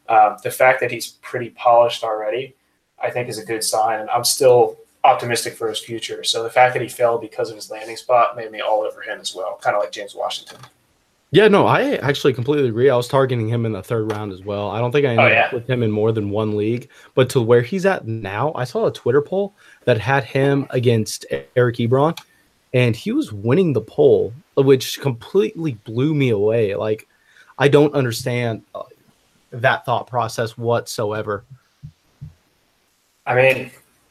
[0.09, 2.55] um, the fact that he's pretty polished already,
[3.03, 4.01] I think is a good sign.
[4.01, 6.23] And I'm still optimistic for his future.
[6.25, 9.01] So the fact that he fell because of his landing spot made me all over
[9.03, 10.59] him as well, kind of like James Washington.
[11.33, 12.91] Yeah, no, I actually completely agree.
[12.91, 14.71] I was targeting him in the third round as well.
[14.71, 15.47] I don't think I ended oh, yeah.
[15.47, 18.65] up with him in more than one league, but to where he's at now, I
[18.65, 21.25] saw a Twitter poll that had him against
[21.57, 22.19] Eric Ebron,
[22.75, 26.75] and he was winning the poll, which completely blew me away.
[26.75, 27.09] Like,
[27.59, 28.83] I don't understand uh,
[29.53, 31.45] that thought process whatsoever.
[33.25, 33.71] I mean,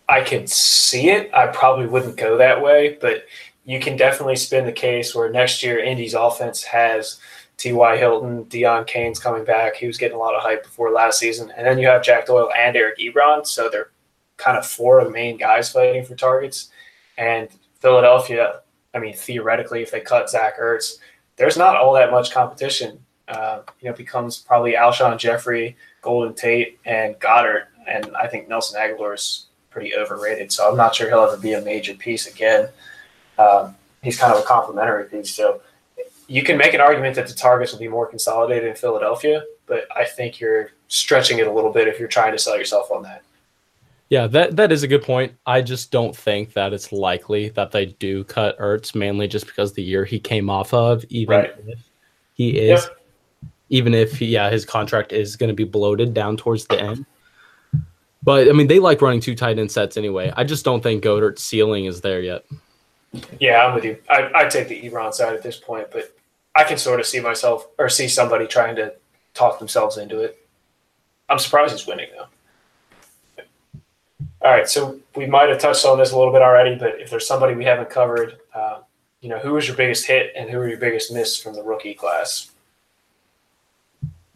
[0.10, 1.32] I can see it.
[1.36, 3.26] I probably wouldn't go that way, but
[3.72, 7.22] you can definitely spin the case where next year Indy's offense has
[7.56, 7.96] T.Y.
[7.96, 9.76] Hilton, Deon Cain's coming back.
[9.76, 11.54] He was getting a lot of hype before last season.
[11.56, 13.48] And then you have Jack Doyle and Eric Ebron.
[13.48, 13.92] So they're
[14.36, 16.70] kind of four of the main guys fighting for targets.
[17.18, 17.48] And
[17.80, 18.60] Philadelphia,
[18.94, 20.96] I mean, theoretically, if they cut Zach Ertz,
[21.38, 23.00] there's not all that much competition.
[23.30, 27.68] Uh, you know, it becomes probably Alshon Jeffery, Golden Tate, and Goedert.
[27.88, 30.52] And I think Nelson Agholor is pretty overrated.
[30.52, 32.68] So I'm not sure he'll ever be a major piece again
[33.38, 35.34] um, he's kind of a complementary piece.
[35.34, 35.62] So
[36.28, 39.86] you can make an argument that the targets will be more consolidated in Philadelphia, but
[39.96, 43.04] I think you're stretching it a little bit if you're trying to sell yourself on
[43.04, 43.24] that.
[44.10, 45.34] Yeah, that that is a good point.
[45.46, 49.72] I just don't think that it's likely that they do cut Ertz mainly just because
[49.72, 51.54] the year he came off of, even right.
[51.65, 51.80] if
[52.34, 53.00] he is, yep.
[53.70, 57.06] even if he, yeah, his contract is going to be bloated down towards the end.
[58.24, 60.34] But I mean, they like running two tight end sets anyway.
[60.36, 62.46] I just don't think Goedert's ceiling is there yet.
[63.39, 63.97] Yeah, I'm with you.
[64.10, 66.15] I I take the Ebron side at this point, but
[66.56, 68.93] I can sort of see myself or see somebody trying to
[69.34, 70.38] talk themselves into it.
[71.30, 73.43] I'm surprised he's winning though.
[74.43, 77.10] All right, so we might have touched on this a little bit already, but if
[77.12, 78.80] there's somebody we haven't covered, uh,
[79.21, 81.62] you know, who was your biggest hit and who were your biggest miss from the
[81.62, 82.50] rookie class?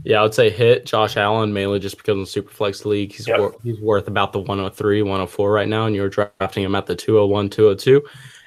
[0.03, 3.27] Yeah, I would say hit Josh Allen mainly just because in the Superflex league he's
[3.27, 3.39] Yep.
[3.39, 6.95] wor- he's worth about the 103, 104 right now, and you're drafting him at the
[6.95, 8.03] 201, 202.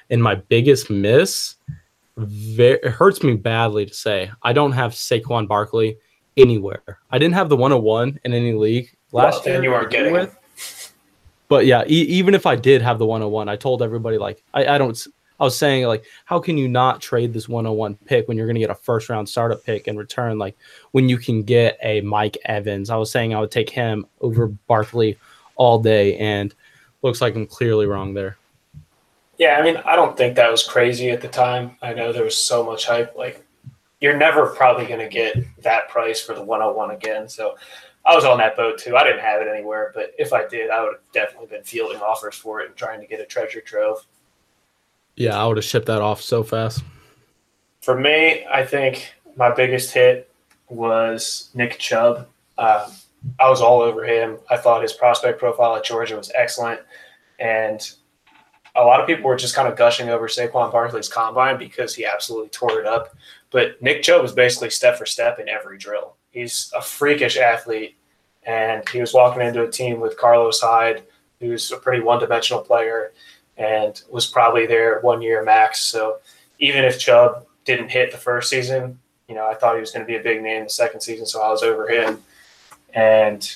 [0.09, 1.55] And my biggest miss,
[2.17, 5.97] ve- it hurts me badly to say, I don't have Saquon Barkley
[6.37, 6.99] anywhere.
[7.11, 9.63] I didn't have the 101 in any league last Well, year.
[9.63, 10.31] you begin getting him.
[11.47, 14.65] But yeah, e- even if I did have the 101, I told everybody like I,
[14.67, 14.97] I don't.
[15.39, 18.55] I was saying like, how can you not trade this 101 pick when you're going
[18.55, 20.37] to get a first round startup pick in return?
[20.37, 20.57] Like
[20.91, 24.47] when you can get a Mike Evans, I was saying I would take him over
[24.47, 25.17] Barkley
[25.55, 26.53] all day, and
[27.03, 28.37] looks like I'm clearly wrong there.
[29.39, 31.77] Yeah, I mean, I don't think that was crazy at the time.
[31.81, 33.15] I know there was so much hype.
[33.15, 33.43] Like,
[34.01, 37.29] you're never probably going to get that price for the 101 again.
[37.29, 37.55] So
[38.05, 38.97] I was on that boat too.
[38.97, 42.01] I didn't have it anywhere, but if I did, I would have definitely been fielding
[42.01, 44.05] offers for it and trying to get a treasure trove.
[45.15, 46.83] Yeah, I would have shipped that off so fast.
[47.81, 50.29] For me, I think my biggest hit
[50.67, 52.27] was Nick Chubb.
[52.57, 52.91] Um,
[53.39, 54.37] I was all over him.
[54.49, 56.81] I thought his prospect profile at Georgia was excellent.
[57.39, 57.89] And
[58.79, 62.05] a lot of people were just kind of gushing over Saquon Barkley's combine because he
[62.05, 63.15] absolutely tore it up.
[63.51, 66.15] But Nick Chubb was basically step for step in every drill.
[66.31, 67.95] He's a freakish athlete.
[68.45, 71.03] And he was walking into a team with Carlos Hyde,
[71.39, 73.11] who's a pretty one dimensional player
[73.57, 75.81] and was probably there one year max.
[75.81, 76.17] So
[76.59, 80.05] even if Chubb didn't hit the first season, you know, I thought he was going
[80.05, 82.23] to be a big name the second season, so I was over him.
[82.93, 83.47] And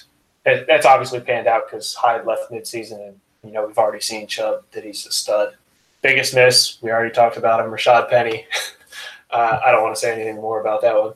[0.45, 4.63] that's obviously panned out because Hyde left midseason, and you know we've already seen Chubb
[4.71, 5.55] that he's a stud.
[6.01, 8.45] Biggest miss, we already talked about him, Rashaad Penny.
[9.31, 11.13] uh, I don't want to say anything more about that one.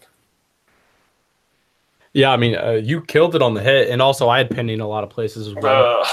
[2.14, 4.74] Yeah, I mean, uh, you killed it on the hit, and also I had Penny
[4.74, 6.02] in a lot of places as well.
[6.02, 6.08] Ugh,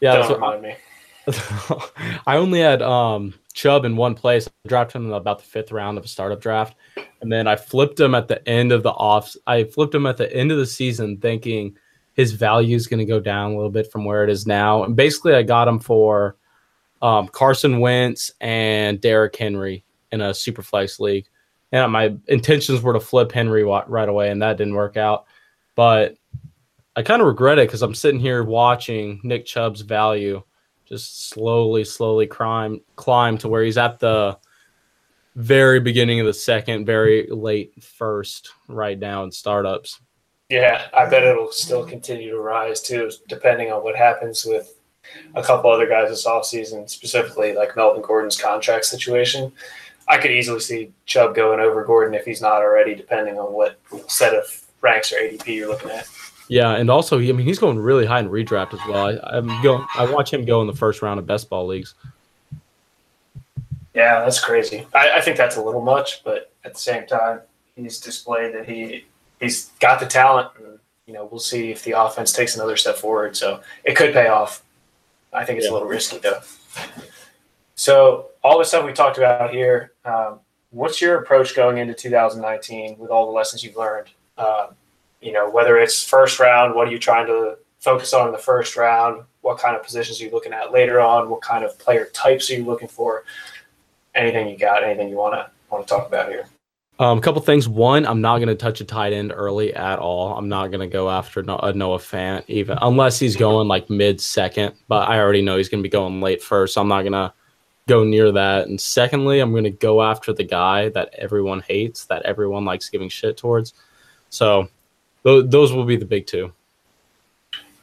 [0.00, 0.74] yeah, don't remind me.
[2.26, 4.46] I only had um, Chubb in one place.
[4.48, 6.76] I drafted him in about the fifth round of a startup draft,
[7.20, 9.34] and then I flipped him at the end of the off.
[9.46, 11.76] I flipped him at the end of the season, thinking
[12.16, 14.84] his value is going to go down a little bit from where it is now.
[14.84, 16.36] And basically, I got him for
[17.02, 21.26] um, Carson Wentz and Derrick Henry in a super flex league.
[21.72, 25.26] And my intentions were to flip Henry right away, and that didn't work out.
[25.74, 26.16] But
[26.96, 30.42] I kind of regret it because I'm sitting here watching Nick Chubb's value
[30.86, 34.38] just slowly, slowly climb climb to where he's at the
[35.34, 40.00] very beginning of the second, very late first right now in startups.
[40.48, 44.74] Yeah, I bet it'll still continue to rise too, depending on what happens with
[45.34, 49.52] a couple other guys this offseason, specifically like Melvin Gordon's contract situation.
[50.08, 53.78] I could easily see Chubb going over Gordon if he's not already, depending on what
[54.06, 56.08] set of ranks or ADP you're looking at.
[56.48, 59.06] Yeah, and also, I mean, he's going really high in redraft as well.
[59.08, 61.94] I, I'm going, I watch him go in the first round of best ball leagues.
[63.94, 64.86] Yeah, that's crazy.
[64.94, 67.40] I, I think that's a little much, but at the same time,
[67.74, 69.06] he's displayed that he
[69.40, 72.96] he's got the talent, and you know we'll see if the offense takes another step
[72.96, 73.36] forward.
[73.36, 74.62] So it could pay off.
[75.32, 75.72] I think it's Yeah.
[75.72, 76.40] a little risky though.
[77.74, 82.96] So all the stuff we talked about here, um, what's your approach going into 2019
[82.98, 84.08] with all the lessons you've learned?
[84.38, 84.68] Um,
[85.20, 88.38] you know, whether it's first round, what are you trying to focus on in the
[88.38, 89.24] first round?
[89.42, 91.28] What kind of positions are you looking at later on?
[91.28, 93.24] What kind of player types are you looking for?
[94.14, 94.82] Anything you got?
[94.82, 96.46] Anything you want to want to talk about here?
[96.98, 97.68] Um, a couple things.
[97.68, 100.36] One, I'm not going to touch a tight end early at all.
[100.36, 104.20] I'm not going to go after a Noah Fant even unless he's going like mid
[104.20, 104.74] second.
[104.88, 107.12] But I already know he's going to be going late first, so I'm not going
[107.12, 107.32] to
[107.86, 108.68] go near that.
[108.68, 112.88] And secondly, I'm going to go after the guy that everyone hates, that everyone likes
[112.88, 113.74] giving shit towards.
[114.30, 114.68] So
[115.24, 116.52] th- those will be the big two.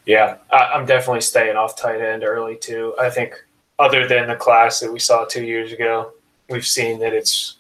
[0.07, 2.95] Yeah, I, I'm definitely staying off tight end early too.
[2.99, 3.35] I think
[3.77, 6.13] other than the class that we saw two years ago,
[6.49, 7.57] we've seen that it's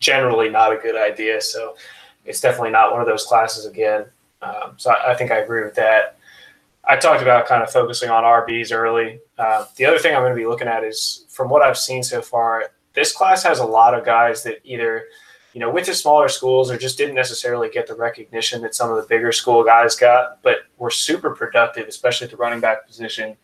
[0.00, 1.40] generally not a good idea.
[1.40, 1.76] So
[2.24, 4.06] it's definitely not one of those classes again.
[4.42, 6.16] Um, so I, I think I agree with that.
[6.88, 9.20] I talked about kind of focusing on RBs early.
[9.36, 12.02] Uh, the other thing I'm going to be looking at is from what I've seen
[12.02, 15.04] so far, this class has a lot of guys that either,
[15.52, 18.90] you know, went to smaller schools or just didn't necessarily get the recognition that some
[18.90, 22.86] of the bigger school guys got, but were super productive, especially at the running back
[22.86, 23.36] position.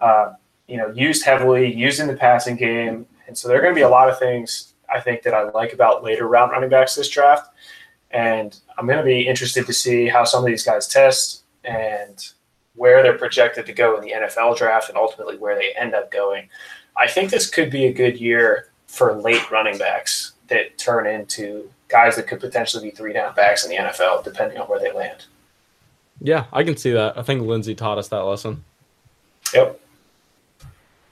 [0.00, 0.32] Uh,
[0.66, 3.06] you know, used heavily, used in the passing game.
[3.26, 5.48] And so there are going to be a lot of things I think that I
[5.50, 7.50] like about later round running backs this draft.
[8.10, 12.32] And I'm going to be interested to see how some of these guys test and
[12.74, 16.10] where they're projected to go in the NFL draft and ultimately where they end up
[16.10, 16.48] going,
[16.96, 21.70] I think this could be a good year for late running backs that turn into
[21.88, 24.92] guys that could potentially be three down backs in the NFL, depending on where they
[24.92, 25.26] land.
[26.20, 27.16] Yeah, I can see that.
[27.16, 28.64] I think Lindsay taught us that lesson.
[29.54, 29.80] Yep.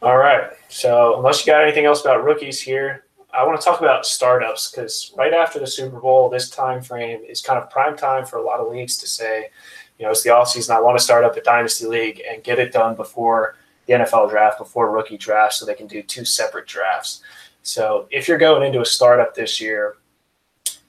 [0.03, 0.51] All right.
[0.69, 3.05] So, unless you got anything else about rookies here,
[3.39, 7.21] I want to talk about startups because right after the Super Bowl, this time frame
[7.21, 9.51] is kind of prime time for a lot of leagues to say,
[9.97, 10.75] you know, it's the offseason.
[10.75, 13.55] I want to start up a dynasty league and get it done before
[13.87, 17.23] the NFL draft, before rookie draft, so they can do two separate drafts.
[17.63, 19.99] So if you're going into a startup this year,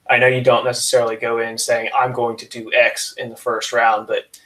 [0.08, 3.36] I know you don't necessarily go in saying, I'm going to do X in the
[3.36, 4.40] first round, but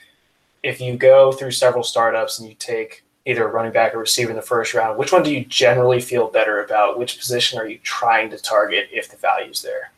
[0.63, 4.31] if you go through several startups and you take either a running back or receiver
[4.31, 6.99] in the first round, which one do you generally feel better about?
[6.99, 9.93] Which position are you trying to target if the value's there?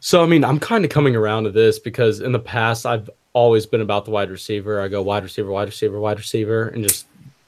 [0.00, 3.10] So, I mean, I'm kind of coming around to this because in the past, I've
[3.32, 4.80] always been about the wide receiver.
[4.80, 7.06] I go wide receiver, wide receiver, wide receiver, and just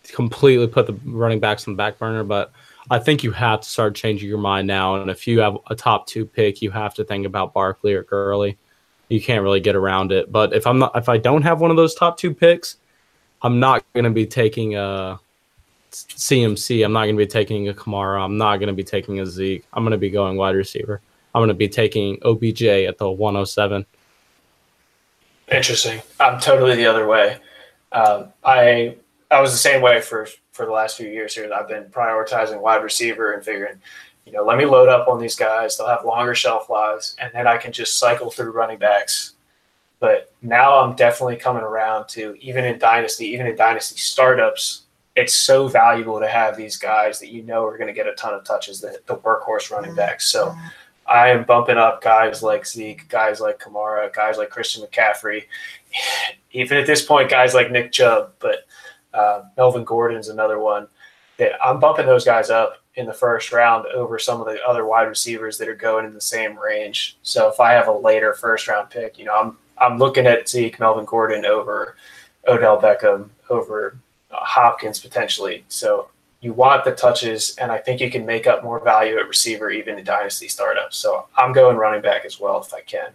[0.08, 2.24] completely put the running backs on the back burner.
[2.24, 2.52] But
[2.90, 4.96] I think you have to start changing your mind now.
[4.96, 8.02] And if you have a top two pick, you have to think about Barkley or
[8.02, 8.56] Gurley.
[9.08, 10.32] You can't really get around it.
[10.32, 12.76] But if I'm not, if I don't have one of those top two picks,
[13.42, 15.20] I'm not going to be taking a
[15.92, 16.84] CMC.
[16.84, 18.24] I'm not going to be taking a Kamara.
[18.24, 19.64] I'm not going to be taking a Zeke.
[19.72, 21.00] I'm going to be going wide receiver.
[21.34, 23.86] I'm going to be taking OBJ at the 107.
[25.52, 26.02] Interesting.
[26.18, 27.38] I'm totally the other way.
[27.92, 28.96] Um, I
[29.30, 31.50] I was the same way for for the last few years here.
[31.52, 33.80] I've been prioritizing wide receiver and figuring,
[34.26, 35.78] you know, let me load up on these guys.
[35.78, 39.34] They'll have longer shelf lives, and then I can just cycle through running backs
[40.00, 44.82] but now I'm definitely coming around to even in dynasty, even in dynasty startups,
[45.16, 48.14] it's so valuable to have these guys that you know are going to get a
[48.14, 50.28] ton of touches, the, the workhorse running backs.
[50.28, 50.54] So
[51.06, 55.44] I am bumping up guys like Zeke, guys like Kamara, guys like Christian McCaffrey,
[56.52, 58.66] even at this point, guys like Nick Chubb, but
[59.12, 60.86] uh, Melvin Gordon's another one
[61.38, 64.84] that I'm bumping those guys up in the first round over some of the other
[64.84, 67.16] wide receivers that are going in the same range.
[67.22, 70.48] So if I have a later first round pick, you know, I'm I'm looking at
[70.48, 71.96] Zeke, Melvin Gordon over
[72.46, 73.96] Odell Beckham, over
[74.30, 75.64] uh, Hopkins potentially.
[75.68, 76.08] So
[76.40, 79.70] you want the touches, and I think you can make up more value at receiver
[79.70, 80.96] even in dynasty startups.
[80.96, 83.10] So I'm going running back as well if I can.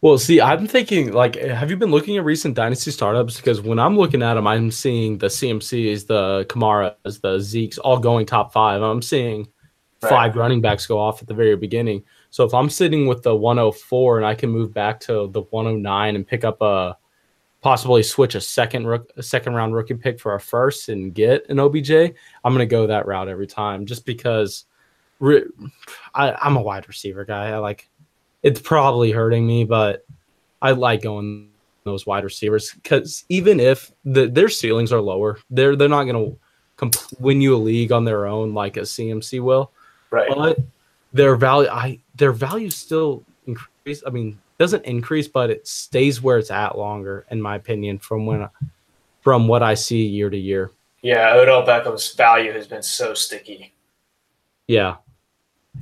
[0.00, 3.36] Well, see, I'm thinking like, have you been looking at recent dynasty startups?
[3.36, 7.98] Because when I'm looking at them, I'm seeing the CMCs, the Kamaras, the Zekes all
[7.98, 8.80] going top five.
[8.80, 9.48] I'm seeing
[10.02, 10.10] right.
[10.10, 12.04] five running backs go off at the very beginning.
[12.30, 16.16] So if I'm sitting with the 104 and I can move back to the 109
[16.16, 16.96] and pick up a
[17.60, 21.48] possibly switch a second rook, a second round rookie pick for a first and get
[21.48, 24.66] an OBJ, I'm going to go that route every time just because
[25.18, 25.44] re-
[26.14, 27.50] I, I'm a wide receiver guy.
[27.50, 27.88] I like
[28.42, 30.04] it's probably hurting me, but
[30.62, 31.50] I like going
[31.84, 36.32] those wide receivers because even if the, their ceilings are lower, they're they're not going
[36.32, 36.38] to
[36.76, 39.72] comp- win you a league on their own like a CMC will.
[40.10, 40.28] Right.
[40.34, 40.58] But
[41.12, 44.02] their value I their value still increase.
[44.06, 48.26] I mean, doesn't increase, but it stays where it's at longer, in my opinion, from
[48.26, 48.48] when
[49.20, 50.70] from what I see year to year.
[51.00, 53.72] Yeah, Odell Beckham's value has been so sticky.
[54.66, 54.96] Yeah,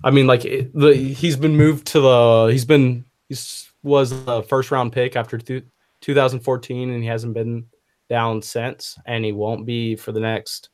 [0.04, 4.42] I mean, like it, the he's been moved to the he's been he's was the
[4.42, 5.62] first round pick after two,
[6.00, 7.66] 2014, and he hasn't been
[8.08, 10.68] down since, and he won't be for the next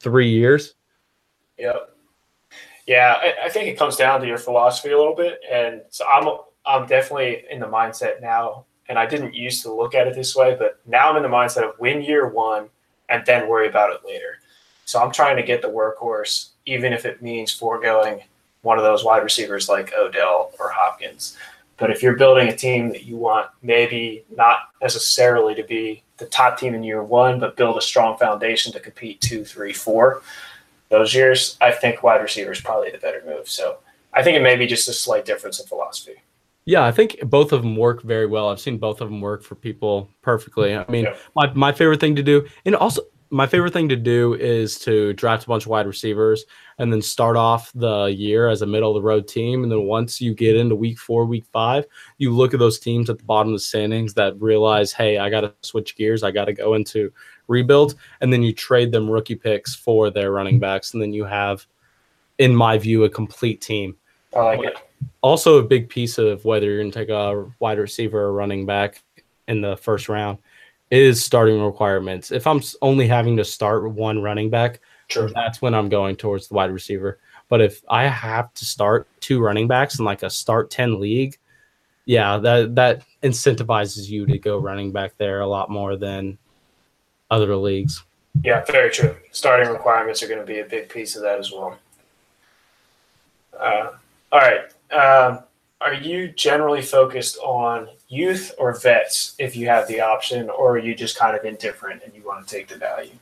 [0.00, 0.74] three years.
[1.58, 1.93] Yep.
[2.86, 6.04] Yeah, I, I, think it comes down to your philosophy a little bit, and so
[6.06, 6.28] I'm
[6.66, 10.36] I'm definitely in the mindset now, and I didn't used to look at it this
[10.36, 12.68] way, but now I'm in the mindset of win year one
[13.08, 14.38] and then worry about it later.
[14.86, 18.22] So I'm trying to get the workhorse, even if it means foregoing
[18.62, 21.36] one of those wide receivers like Odell or Hopkins.
[21.76, 26.26] But if you're building a team that you want, maybe not necessarily to be the
[26.26, 30.22] top team in year one, but build a strong foundation to compete two, three, four
[30.94, 33.48] those years, I think wide receiver is probably the better move.
[33.48, 33.78] So
[34.12, 36.22] I think it may be just a slight difference in philosophy.
[36.66, 38.48] Yeah, I think both of them work very well.
[38.48, 40.74] I've seen both of them work for people perfectly.
[40.74, 41.16] I mean, yeah.
[41.34, 45.12] my, my favorite thing to do, and also my favorite thing to do is to
[45.14, 46.44] draft a bunch of wide receivers
[46.78, 49.62] and then start off the year as a middle of the road team.
[49.62, 51.84] And then once you get into week four, week five,
[52.18, 55.30] you look at those teams at the bottom of the standings that realize, hey, I
[55.30, 56.22] got to switch gears.
[56.22, 57.12] I got to go into
[57.48, 61.24] rebuild, and then you trade them rookie picks for their running backs, and then you
[61.24, 61.66] have,
[62.38, 63.96] in my view, a complete team.
[64.34, 64.78] I like it.
[65.20, 68.66] Also, a big piece of whether you're going to take a wide receiver or running
[68.66, 69.02] back
[69.48, 70.38] in the first round
[70.90, 72.30] is starting requirements.
[72.30, 75.30] If I'm only having to start one running back, sure.
[75.30, 77.18] that's when I'm going towards the wide receiver.
[77.48, 81.36] But if I have to start two running backs in like a start 10 league,
[82.06, 86.38] yeah, that that incentivizes you to go running back there a lot more than
[87.30, 88.02] other leagues.
[88.42, 89.16] Yeah, very true.
[89.32, 91.78] Starting requirements are going to be a big piece of that as well.
[93.58, 93.90] Uh,
[94.32, 94.64] all right.
[94.92, 95.40] Um,
[95.80, 100.78] are you generally focused on youth or vets if you have the option, or are
[100.78, 103.12] you just kind of indifferent and you want to take the value?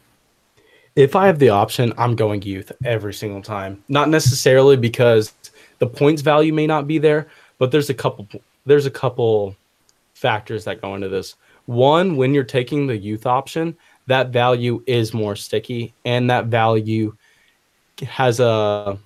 [0.94, 3.82] If I have the option, I'm going youth every single time.
[3.88, 5.32] Not necessarily because
[5.78, 7.28] the points value may not be there,
[7.58, 8.28] but there's a couple
[8.64, 9.56] there's a couple
[10.14, 11.34] factors that go into this.
[11.66, 13.76] One, when you're taking the youth option,
[14.06, 17.14] that value is more sticky and that value
[18.02, 18.98] has a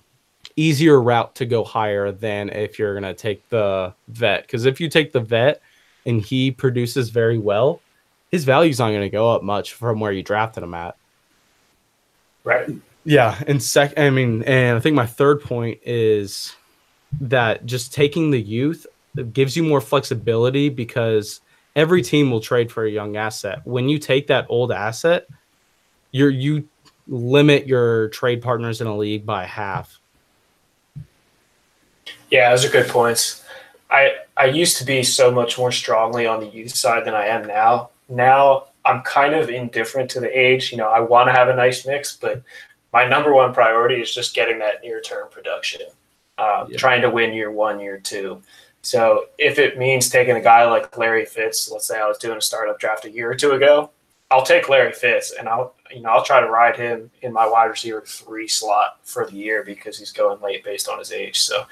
[0.57, 4.43] easier route to go higher than if you're going to take the vet.
[4.43, 5.61] Because if you take the vet
[6.07, 7.81] and he produces very well
[8.31, 10.97] his value's not going to go up much from where you drafted him at.
[12.45, 12.69] Right.
[13.05, 16.57] Yeah and sec i mean and i think my third point is
[17.21, 18.85] that just taking the youth
[19.33, 21.41] gives you more flexibility because
[21.77, 23.61] every team will trade for a young asset.
[23.64, 25.29] When you take that old asset,
[26.11, 26.66] you're you
[27.07, 30.01] limit your trade partners in a league by half.
[32.31, 33.45] Yeah, those are good points.
[33.91, 37.27] I I used to be so much more strongly on the youth side than I
[37.27, 37.91] am now.
[38.09, 40.72] Now I'm kind of indifferent to the age.
[40.72, 42.43] You know, I want to have a nice mix, but
[42.93, 45.83] my number one priority is just getting that near term production.
[46.39, 46.77] Uh, yeah.
[46.77, 48.43] Trying to win year one, year two.
[48.87, 52.39] So if it means taking a guy like Larry Fitz, let's say I was doing
[52.39, 53.91] a startup draft a year or two ago,
[54.30, 57.49] I'll take Larry Fitz and I'll you know I'll try to ride him in my
[57.49, 61.41] wide receiver three slot for the year because he's going late based on his age.
[61.41, 61.64] So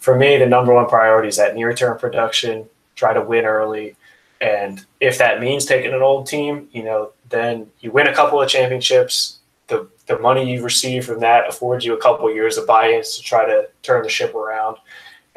[0.00, 3.94] for me, the number one priority is that near term production, try to win early.
[4.40, 8.42] And if that means taking an old team, you know, then you win a couple
[8.42, 9.38] of championships.
[9.68, 13.16] The the money you receive from that affords you a couple of years of buy-ins
[13.16, 14.78] to try to turn the ship around.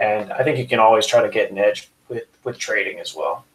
[0.01, 3.15] And I think you can always try to get an edge with, with trading as
[3.15, 3.45] well.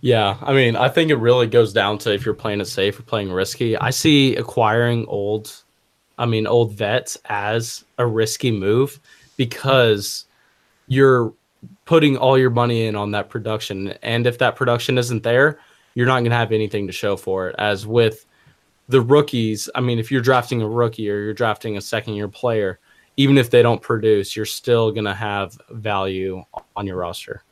[0.00, 2.98] Yeah, I mean, I think it really goes down to if you're playing it safe
[2.98, 3.76] or playing risky.
[3.76, 5.54] I see acquiring old,
[6.18, 8.98] I mean, old vets as a risky move
[9.36, 10.24] because
[10.88, 11.32] you're
[11.84, 13.88] putting all your money in on that production.
[14.02, 15.58] And if that production isn't there,
[15.94, 17.56] you're not going to have anything to show for it.
[17.58, 18.24] As with
[18.88, 22.28] the rookies, I mean, if you're drafting a rookie or you're drafting a second year
[22.28, 22.78] player,
[23.16, 26.44] even if they don't produce, you're still going to have value
[26.74, 27.42] on your roster.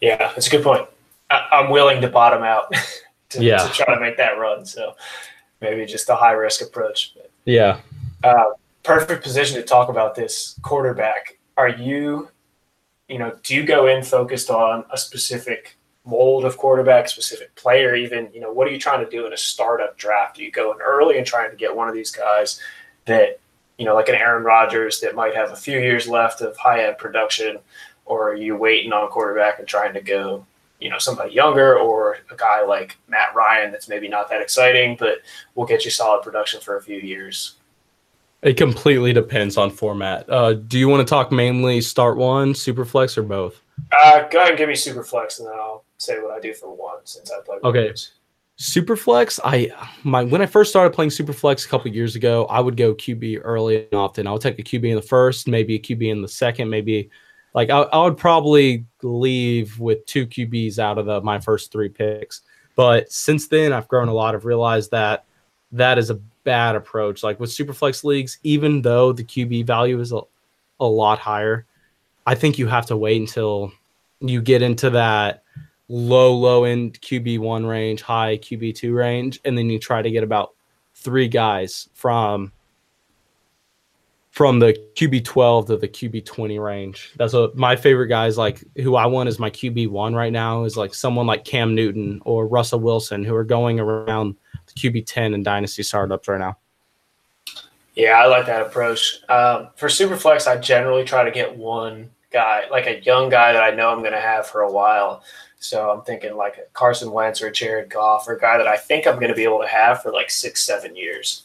[0.00, 0.86] Yeah, that's a good point.
[1.30, 2.72] I, am willing to bottom out
[3.30, 3.58] to, yeah.
[3.58, 4.64] to, try to make that run.
[4.66, 4.94] So
[5.60, 7.14] maybe just a high risk approach.
[7.14, 7.80] But, yeah.
[8.22, 8.44] Uh,
[8.82, 11.38] perfect position to talk about this quarterback.
[11.56, 12.28] Are you,
[13.08, 17.94] you know, do you go in focused on a specific mold of quarterback, specific player,
[17.94, 20.36] even, you know, what are you trying to do in a startup draft?
[20.36, 22.60] Do you go in early and trying to get one of these guys
[23.04, 23.38] that
[23.82, 26.86] you know, like an Aaron Rodgers that might have a few years left of high
[26.86, 27.58] end production,
[28.04, 30.46] or are you waiting on a quarterback and trying to go,
[30.78, 34.94] you know, somebody younger, or a guy like Matt Ryan that's maybe not that exciting,
[34.96, 35.14] but
[35.56, 37.56] will get you solid production for a few years?
[38.42, 40.30] It completely depends on format.
[40.30, 43.60] Uh, do you want to talk mainly start one, super flex, or both?
[44.04, 46.54] Uh, go ahead and give me super flex, and then I'll say what I do
[46.54, 47.56] for one since I play.
[47.64, 47.86] Okay.
[47.88, 48.12] Games.
[48.62, 49.72] Superflex, I
[50.04, 53.40] my when I first started playing Superflex a couple years ago, I would go QB
[53.42, 54.28] early and often.
[54.28, 57.10] I would take a QB in the first, maybe a QB in the second, maybe
[57.54, 61.88] like I, I would probably leave with two QBs out of the my first three
[61.88, 62.42] picks.
[62.76, 64.36] But since then, I've grown a lot.
[64.36, 65.24] I've realized that
[65.72, 67.24] that is a bad approach.
[67.24, 70.20] Like with Superflex leagues, even though the QB value is a,
[70.78, 71.66] a lot higher,
[72.28, 73.72] I think you have to wait until
[74.20, 75.41] you get into that
[75.92, 80.54] low, low end QB1 range, high QB2 range, and then you try to get about
[80.94, 82.50] three guys from
[84.30, 87.12] from the QB12 to the QB20 range.
[87.16, 90.78] That's what my favorite guys like who I want is my QB1 right now is
[90.78, 94.34] like someone like Cam Newton or Russell Wilson who are going around
[94.66, 96.56] the QB10 and dynasty startups right now.
[97.94, 99.20] Yeah, I like that approach.
[99.28, 103.62] Um, for Superflex, I generally try to get one guy, like a young guy that
[103.62, 105.22] I know I'm going to have for a while.
[105.62, 109.06] So I'm thinking like Carson Wentz or Jared Goff or a guy that I think
[109.06, 111.44] I'm going to be able to have for like six, seven years.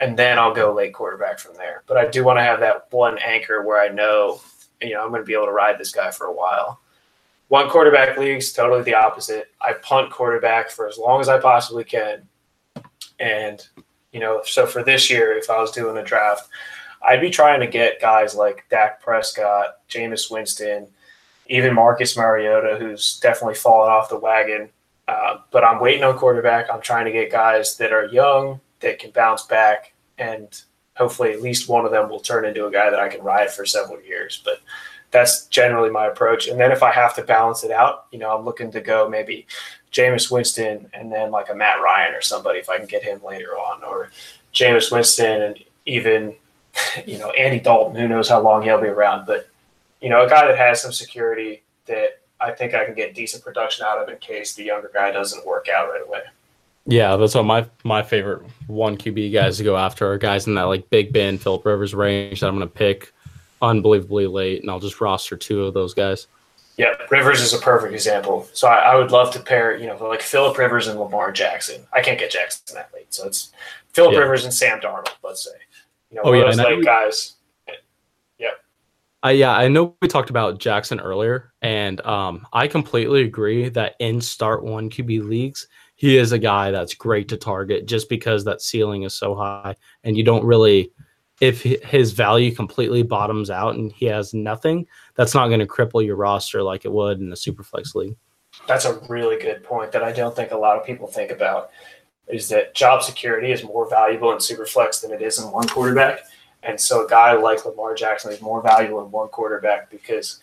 [0.00, 1.82] And then I'll go late quarterback from there.
[1.86, 4.40] But I do want to have that one anchor where I know,
[4.80, 6.80] you know, I'm going to be able to ride this guy for a while.
[7.48, 9.50] One quarterback leagues, totally the opposite.
[9.60, 12.26] I punt quarterback for as long as I possibly can.
[13.20, 13.66] And,
[14.12, 16.48] you know, so for this year, if I was doing a draft,
[17.06, 20.86] I'd be trying to get guys like Dak Prescott, Jameis Winston,
[21.48, 24.68] even Marcus Mariota, who's definitely fallen off the wagon.
[25.06, 26.66] Uh, but I'm waiting on quarterback.
[26.70, 30.48] I'm trying to get guys that are young that can bounce back, and
[30.96, 33.50] hopefully at least one of them will turn into a guy that I can ride
[33.50, 34.42] for several years.
[34.44, 34.60] But
[35.10, 36.48] that's generally my approach.
[36.48, 39.08] And then if I have to balance it out, you know, I'm looking to go
[39.08, 39.46] maybe
[39.92, 43.20] Jameis Winston and then like a Matt Ryan or somebody if I can get him
[43.24, 44.10] later on, or
[44.52, 46.34] Jameis Winston and even
[47.06, 47.96] you know Andy Dalton.
[47.96, 49.48] Who knows how long he'll be around, but
[50.00, 53.42] you know a guy that has some security that I think I can get decent
[53.42, 56.20] production out of in case the younger guy doesn't work out right away.
[56.86, 60.54] Yeah, that's what my my favorite one QB guys to go after are guys in
[60.54, 63.12] that like Big Ben, Philip Rivers range that I'm going to pick
[63.60, 66.26] unbelievably late, and I'll just roster two of those guys.
[66.76, 68.48] Yeah, Rivers is a perfect example.
[68.52, 71.82] So I, I would love to pair, you know, like Philip Rivers and Lamar Jackson.
[71.92, 73.50] I can't get Jackson that late, so it's
[73.92, 74.20] Philip Yeah.
[74.20, 75.08] Rivers and Sam Darnold.
[75.24, 75.50] Let's say,
[76.10, 77.34] you know, Oh, yeah, those late guys.
[79.22, 83.94] I yeah, I know we talked about Jackson earlier, and um, I completely agree that
[83.98, 85.66] in start one QB leagues,
[85.96, 89.74] he is a guy that's great to target just because that ceiling is so high,
[90.04, 90.92] and you don't really,
[91.40, 96.04] if his value completely bottoms out and he has nothing, that's not going to cripple
[96.04, 98.14] your roster like it would in a super flex league.
[98.68, 101.70] That's a really good point that I don't think a lot of people think about.
[102.28, 106.20] Is that job security is more valuable in Superflex than it is in one quarterback,
[106.62, 110.40] and so a guy like Lamar Jackson is more valuable than one quarterback because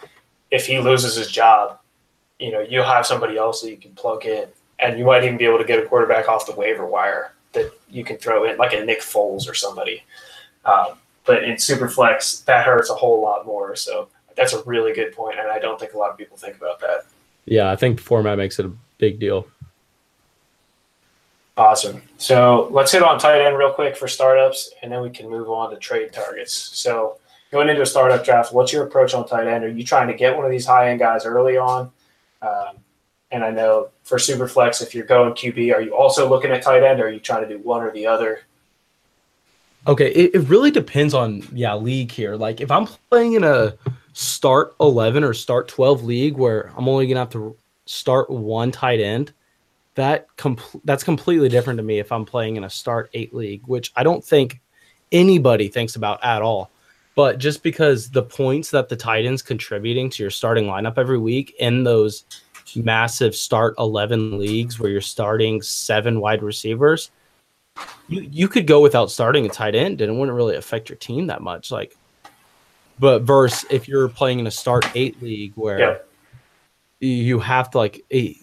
[0.51, 1.80] if he loses his job,
[2.39, 4.47] you know you'll have somebody else that you can plug in,
[4.80, 7.72] and you might even be able to get a quarterback off the waiver wire that
[7.89, 10.03] you can throw in, like a Nick Foles or somebody.
[10.66, 13.76] Um, but in Superflex, that hurts a whole lot more.
[13.76, 16.57] So that's a really good point, and I don't think a lot of people think
[16.57, 17.05] about that.
[17.45, 19.47] Yeah, I think the format makes it a big deal.
[21.57, 22.01] Awesome.
[22.17, 25.49] So let's hit on tight end real quick for startups, and then we can move
[25.49, 26.53] on to trade targets.
[26.53, 27.17] So
[27.51, 29.63] going into a startup draft, what's your approach on tight end?
[29.63, 31.91] Are you trying to get one of these high end guys early on?
[32.41, 32.77] Um,
[33.31, 36.83] and I know for Superflex, if you're going QB, are you also looking at tight
[36.83, 38.41] end, or are you trying to do one or the other?
[39.87, 42.35] Okay, it, it really depends on yeah league here.
[42.35, 43.75] Like if I'm playing in a
[44.13, 48.99] start eleven or start twelve league where I'm only gonna have to start one tight
[48.99, 49.31] end,
[49.95, 51.99] that com- that's completely different to me.
[51.99, 54.59] If I'm playing in a start eight league, which I don't think
[55.11, 56.71] anybody thinks about at all.
[57.15, 61.17] But just because the points that the tight ends contributing to your starting lineup every
[61.17, 62.25] week in those
[62.75, 67.11] massive start 11 leagues where you're starting seven wide receivers
[68.07, 70.97] you you could go without starting a tight end and it wouldn't really affect your
[70.97, 71.71] team that much.
[71.71, 71.95] Like,
[72.99, 75.97] but verse if you're playing in a start eight league where Yeah.
[76.99, 78.35] you have to like a,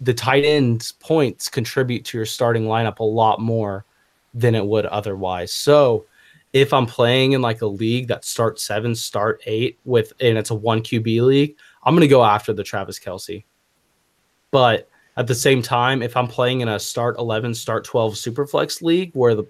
[0.00, 3.84] the tight ends points contribute to your starting lineup a lot more
[4.32, 5.52] than it would otherwise.
[5.52, 6.06] So
[6.52, 10.50] if I'm playing in like a league that start seven, start eight with and it's
[10.50, 13.44] a one QB league, I'm gonna go after the Travis Kelce.
[14.50, 18.82] But at the same time, if I'm playing in a start 11, start 12 superflex
[18.82, 19.44] league where the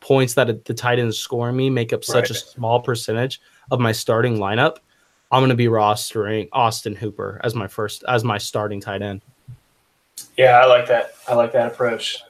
[0.00, 3.80] points that the tight end is scoring me make up such a small percentage of
[3.80, 4.78] my starting lineup,
[5.30, 9.22] I'm going to be rostering Austin Hooper as my first as my starting tight end.
[10.36, 11.14] Yeah, I like that.
[11.28, 12.22] I like that approach.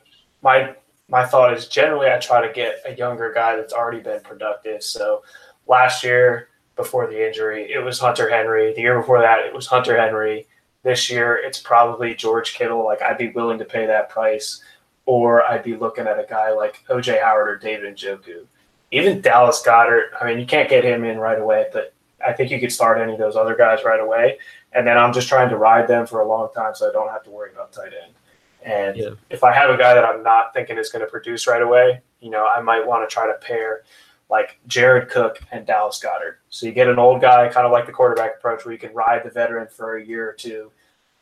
[0.43, 0.75] My
[1.09, 4.83] my thought is generally I try to get a younger guy that's already been productive.
[4.83, 5.23] So
[5.67, 8.75] last year before the injury, it was Hunter Henry.
[8.75, 10.47] The year before that, it was Hunter Henry.
[10.83, 12.85] This year, it's probably George Kittle.
[12.85, 14.63] Like I'd be willing to pay that price,
[15.05, 18.47] or I'd be looking at a guy like OJ Howard or David Njoku.
[18.93, 20.11] Even Dallas Goedert.
[20.21, 21.93] I mean, you can't get him in right away, but
[22.25, 24.39] I think you could start any of those other guys right away.
[24.73, 27.11] And then I'm just trying to ride them for a long time so I don't
[27.11, 28.15] have to worry about tight end.
[28.63, 29.11] And Yeah.
[29.31, 32.01] if I have a guy that I'm not thinking is going to produce right away,
[32.21, 33.83] you know, I might want to try to pair
[34.29, 36.37] like Jared Cook and Dallas Goedert.
[36.49, 38.93] So you get an old guy, kind of like the quarterback approach, where you can
[38.93, 40.73] ride the veteran for a year or two,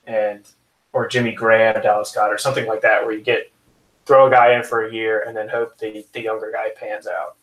[0.06, 0.48] and
[0.92, 3.50] or Jimmy Graham, Dallas Goedert, something like that, where you get
[4.06, 7.06] throw a guy in for a year and then hope the the younger guy pans
[7.06, 7.36] out.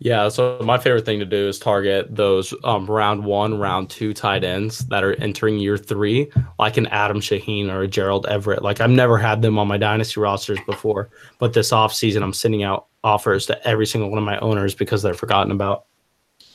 [0.00, 4.14] Yeah, so my favorite thing to do is target those um, round one, round two
[4.14, 6.30] tight ends that are entering year three,
[6.60, 8.62] like an Adam Shaheen or a Gerald Everett.
[8.62, 12.62] Like I've never had them on my dynasty rosters before, but this offseason I'm sending
[12.62, 15.86] out offers to every single one of my owners because they're forgotten about.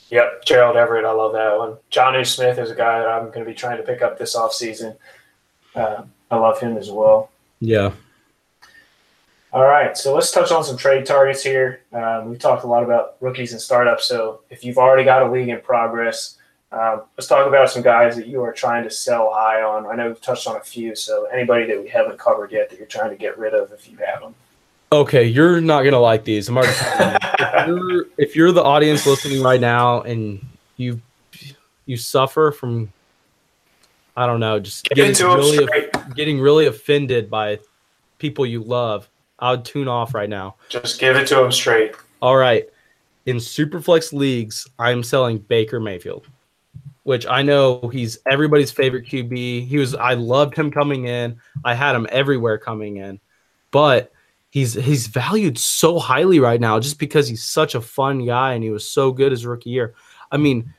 [0.09, 1.77] Yep, Gerald Everett, I love that one.
[1.91, 4.37] Jonnu Smith is a guy that I'm going to be trying to pick up this
[4.37, 4.95] offseason.
[5.75, 7.29] Uh, I love him as well.
[7.59, 7.91] Yeah.
[9.53, 11.81] All right, so let's touch on some trade targets here.
[11.93, 14.07] Um, we talked a lot about rookies and startups.
[14.07, 16.37] So if you've already got a league in progress,
[16.71, 19.85] um, let's talk about some guys that you are trying to sell high on.
[19.85, 22.79] I know we've touched on a few, so anybody that we haven't covered yet that
[22.79, 24.33] you're trying to get rid of if you have them.
[24.91, 26.49] Okay, you're not gonna like these.
[26.49, 27.19] I'm already telling you.
[27.39, 30.43] if, you're, if you're the audience listening right now and
[30.77, 30.99] you
[31.85, 32.91] you suffer from
[34.17, 35.91] I don't know, just Give getting it to him really straight.
[36.15, 37.59] getting really offended by
[38.17, 39.09] people you love,
[39.43, 40.55] I would tune off right now.
[40.69, 41.91] Just give it to him straight.
[42.21, 42.69] All right.
[43.25, 46.27] In Superflex leagues, I'm selling Baker Mayfield.
[47.03, 49.67] which I know he's everybody's favorite QB.
[49.67, 51.37] He was I loved him coming in.
[51.65, 53.19] I had him everywhere coming in.
[53.71, 54.11] But
[54.49, 58.63] he's he's valued so highly right now just because he's such a fun guy and
[58.63, 59.93] he was so good his rookie year.
[60.31, 60.73] I mean,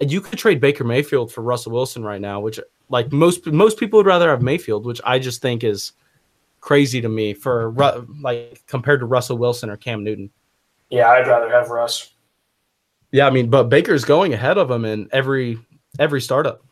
[0.00, 2.60] you could trade Baker Mayfield for Russell Wilson right now, which
[2.90, 5.92] like most most people would rather have Mayfield, which I just think is
[6.64, 7.70] crazy to me for
[8.22, 10.30] like compared to Russell Wilson or Cam Newton.
[10.88, 12.14] Yeah, I'd rather have Russ.
[13.12, 15.58] Yeah, I mean, but Baker's going ahead of him in every
[15.98, 16.64] every startup.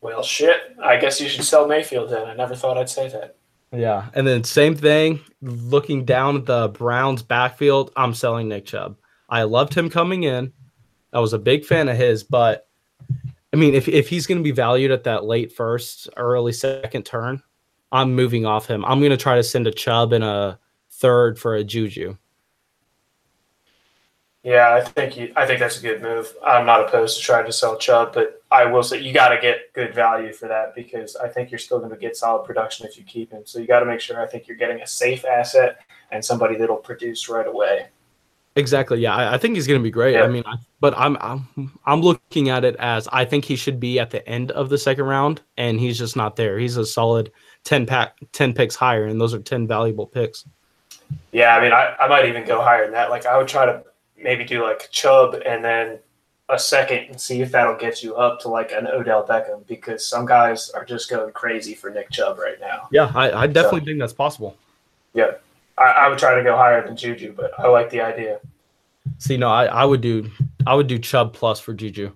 [0.00, 0.76] Well, shit.
[0.80, 2.28] I guess you should sell Mayfield then.
[2.28, 3.36] I never thought I'd say that.
[3.72, 5.18] Yeah, and then same thing.
[5.42, 8.96] Looking down at the Browns backfield, I'm selling Nick Chubb.
[9.28, 10.52] I loved him coming in.
[11.12, 12.68] I was a big fan of his, but
[13.52, 17.04] I mean, if if he's going to be valued at that late first, early second
[17.04, 17.42] turn,
[17.92, 18.84] I'm moving off him.
[18.84, 20.58] I'm going to try to send a Chubb and a
[20.90, 22.16] third for a Juju.
[24.42, 26.34] Yeah, I think you, I think that's a good move.
[26.44, 29.40] I'm not opposed to trying to sell Chubb, but I will say you got to
[29.40, 32.86] get good value for that because I think you're still going to get solid production
[32.86, 33.42] if you keep him.
[33.46, 35.78] So you got to make sure I think you're getting a safe asset
[36.10, 37.86] and somebody that'll produce right away.
[38.56, 39.00] Exactly.
[39.00, 40.12] Yeah, I, I think he's going to be great.
[40.12, 40.24] Yeah.
[40.24, 43.80] I mean, I, but I'm, I'm I'm looking at it as I think he should
[43.80, 46.58] be at the end of the second round, and he's just not there.
[46.58, 47.32] He's a solid
[47.64, 50.44] ten pack, ten picks higher, and those are ten valuable picks.
[51.32, 53.10] Yeah, I mean, I, I might even go higher than that.
[53.10, 53.82] Like, I would try to
[54.16, 55.98] maybe do like Chubb and then
[56.48, 60.06] a second and see if that'll get you up to like an Odell Beckham because
[60.06, 62.88] some guys are just going crazy for Nick Chubb right now.
[62.92, 64.56] Yeah, I, I definitely so, think that's possible.
[65.14, 65.32] Yeah,
[65.78, 68.40] I, I, would try to go higher than Juju, but I like the idea.
[69.18, 70.30] See, no, I, I would do
[70.66, 72.12] I would do Chubb plus for Juju.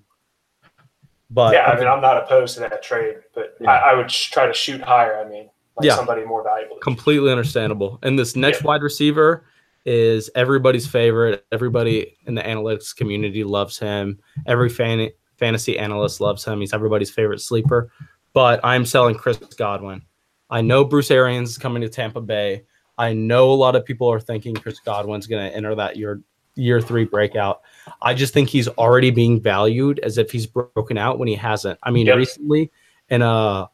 [1.31, 3.71] But yeah, I mean, I'm not opposed to that trade, but yeah.
[3.71, 5.19] I, I, would try to shoot higher.
[5.19, 5.95] I mean, like yeah.
[5.95, 6.77] somebody more valuable.
[6.79, 7.99] Completely understandable.
[8.03, 8.69] And this next yeah.
[8.69, 9.45] wide receiver
[9.85, 11.45] is everybody's favorite.
[11.53, 14.19] Everybody in the analytics community loves him.
[14.47, 16.61] Every fan, fantasy analyst loves him.
[16.61, 17.91] He's everybody's favorite sleeper.
[18.33, 20.03] But I'm selling Chris Godwin.
[20.51, 22.65] I know Bruce Arians is coming to Tampa Bay.
[22.97, 26.23] I know a lot of people are thinking Chris Godwin's going to enter that year
[26.59, 27.63] year three breakout.
[28.03, 31.79] I just think he's already being valued as if he's broken out when he hasn't.
[31.83, 32.17] I mean, yep.
[32.17, 32.71] recently
[33.09, 33.71] in a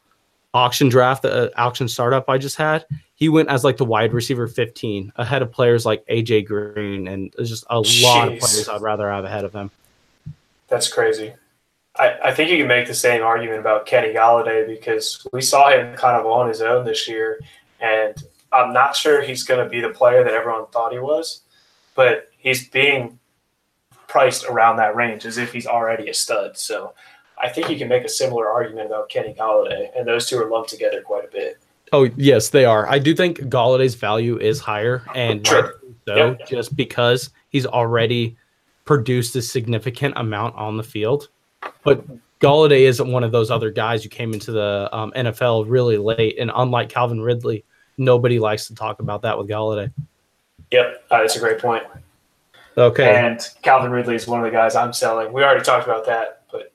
[0.52, 4.12] auction draft, the uh, auction startup I just had, he went as like the wide
[4.12, 8.02] receiver 15 ahead of players like AJ Green and just a Jeez.
[8.02, 9.70] lot of players I'd rather have ahead of him.
[10.68, 11.32] That's crazy.
[11.96, 15.70] I, I think you can make the same argument about Kenny Golladay because we saw
[15.70, 17.38] him kind of on his own this year,
[17.80, 18.20] and
[18.52, 21.42] I'm not sure he's going to be the player that everyone thought he was,
[21.94, 23.18] but he's being
[24.06, 26.56] priced around that range as if he's already a stud.
[26.56, 26.94] So
[27.36, 30.48] I think you can make a similar argument about Kenny Golladay, and those two are
[30.48, 31.58] lumped together quite a bit.
[31.92, 32.88] Oh yes, they are.
[32.88, 35.80] I do think Golladay's value is higher, and sure.
[36.06, 36.46] so yep.
[36.46, 38.36] just because he's already
[38.84, 41.28] produced a significant amount on the field,
[41.82, 42.04] but
[42.40, 46.38] Golladay isn't one of those other guys who came into the um, NFL really late,
[46.38, 47.64] and unlike Calvin Ridley,
[47.96, 49.92] nobody likes to talk about that with Golladay.
[50.70, 51.84] Yep, uh, that's a great point.
[52.76, 55.32] Okay, and Calvin Ridley is one of the guys I'm selling.
[55.32, 56.72] We already talked about that, but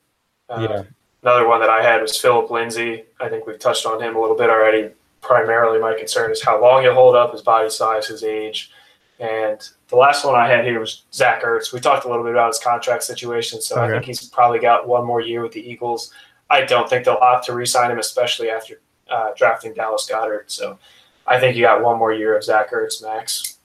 [0.49, 0.83] uh, yeah.
[1.21, 3.03] Another one that I had was Phillip Lindsay.
[3.19, 4.91] I think we've touched on him a little bit already
[5.21, 8.71] primarily my concern is how long he'll hold up, his body size, his age.
[9.19, 11.73] And the last one I had here was Zach Ertz.
[11.73, 13.85] We talked a little bit about his contract situation, so okay.
[13.85, 16.13] I think he's probably got one more year with the Eagles.
[16.49, 20.49] I don't think they'll opt to re-sign him, especially after uh, drafting Dallas Goedert.
[20.49, 20.79] So
[21.27, 23.58] I think you got one more year of Zach Ertz max.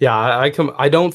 [0.00, 0.74] Yeah, I, come.
[0.76, 1.14] I don't.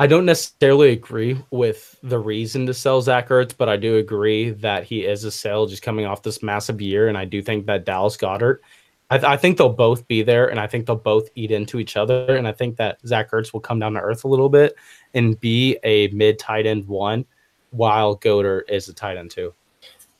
[0.00, 4.50] I don't necessarily agree with the reason to sell Zach Ertz, but I do agree
[4.50, 7.08] that he is a sell just coming off this massive year.
[7.08, 8.60] And I do think that Dallas Goedert.
[9.10, 11.80] I, th- I, think they'll both be there and I think they'll both eat into
[11.80, 12.36] each other.
[12.36, 14.76] And I think that Zach Ertz will come down to earth a little bit
[15.14, 17.24] and be a mid tight end one
[17.70, 19.52] while Goedert is a tight end two.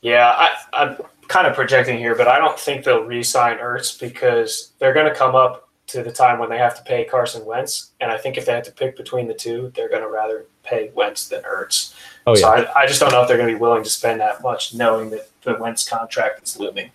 [0.00, 0.96] Yeah, I, I'm
[1.28, 5.10] kind of projecting here, but I don't think they'll re sign Ertz because they're going
[5.12, 7.92] to come up to the time when they have to pay Carson Wentz.
[8.00, 10.44] And I think if they have to pick between the two, they're going to rather
[10.62, 11.94] pay Wentz than Ertz.
[12.26, 12.40] Oh, yeah.
[12.40, 14.42] So I, I just don't know if they're going to be willing to spend that
[14.42, 16.90] much knowing that the Wentz contract is looming.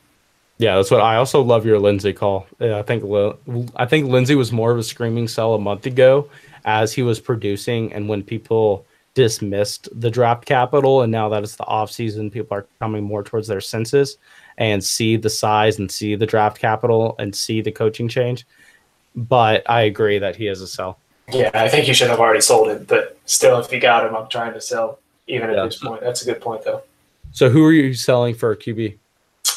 [0.60, 2.48] Yeah, that's what I also love your Lindsay call.
[2.60, 3.04] Yeah, I think
[3.76, 6.30] I think Lindsay was more of a screaming sell a month ago
[6.64, 8.86] as he was producing and when people
[9.16, 13.24] dismissed the draft capital and now that it's the off season people are coming more
[13.24, 14.18] towards their senses
[14.58, 18.46] and see the size and see the draft capital and see the coaching change
[19.16, 21.00] but I agree that he is a sell.
[21.32, 24.16] Yeah, I think you should have already sold him, but still, if you got him,
[24.16, 25.66] I'm trying to sell even at yeah.
[25.66, 26.02] this point.
[26.02, 26.84] That's a good point, though.
[27.32, 28.98] So, who are you selling for QB?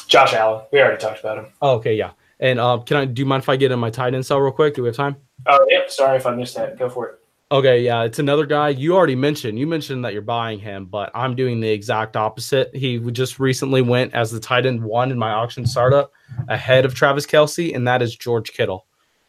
[0.07, 0.63] Josh Allen.
[0.71, 1.47] We already talked about him.
[1.61, 2.11] Oh, okay, yeah.
[2.39, 4.39] And uh, can I do you mind if I get in my tight end sell
[4.39, 4.75] real quick?
[4.75, 5.17] Do we have time?
[5.45, 5.89] Oh, yep.
[5.89, 6.77] Sorry if I missed that.
[6.77, 7.19] Go for it.
[7.49, 9.57] Okay, yeah, it's another guy you already mentioned.
[9.57, 12.75] You mentioned that you're buying him, but I'm doing the exact opposite.
[12.75, 16.11] He just recently went as the tight end one in my auction startup
[16.49, 18.85] ahead of Travis Kelce, and that is George Kittle.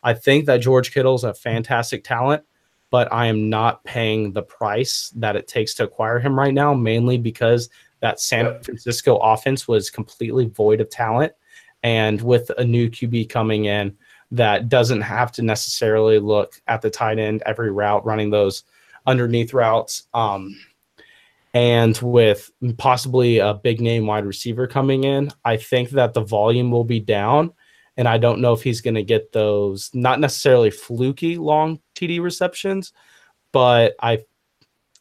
[0.09, 2.43] I think that George Kittle is a fantastic talent,
[2.89, 6.73] but I am not paying the price that it takes to acquire him right now,
[6.73, 7.69] mainly because
[8.01, 11.35] that San Francisco offense was completely void of talent.
[11.83, 13.99] And with a new QB coming in,
[14.31, 18.65] that doesn't have to necessarily look at the tight end every route, running those
[19.07, 20.05] underneath routes.
[20.15, 20.59] Um,
[21.53, 26.71] and with possibly a big name wide receiver coming in, I think that the volume
[26.71, 27.53] will be down.
[27.99, 32.23] And I don't know if he's going to get those not necessarily fluky long TD
[32.23, 32.93] receptions,
[33.53, 34.21] but I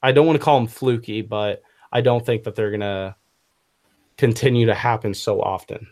[0.03, 3.15] I don't want to call them fluky, but I don't think that they're going to
[4.17, 5.87] continue to happen so often.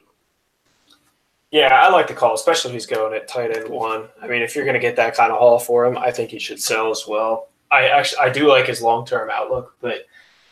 [1.51, 4.09] Yeah, I like the call, especially if he's going at tight end one.
[4.21, 6.31] I mean, if you're going to get that kind of haul for him, I think
[6.31, 7.47] he should sell as well.
[7.71, 10.05] I actually I do like his long term outlook, but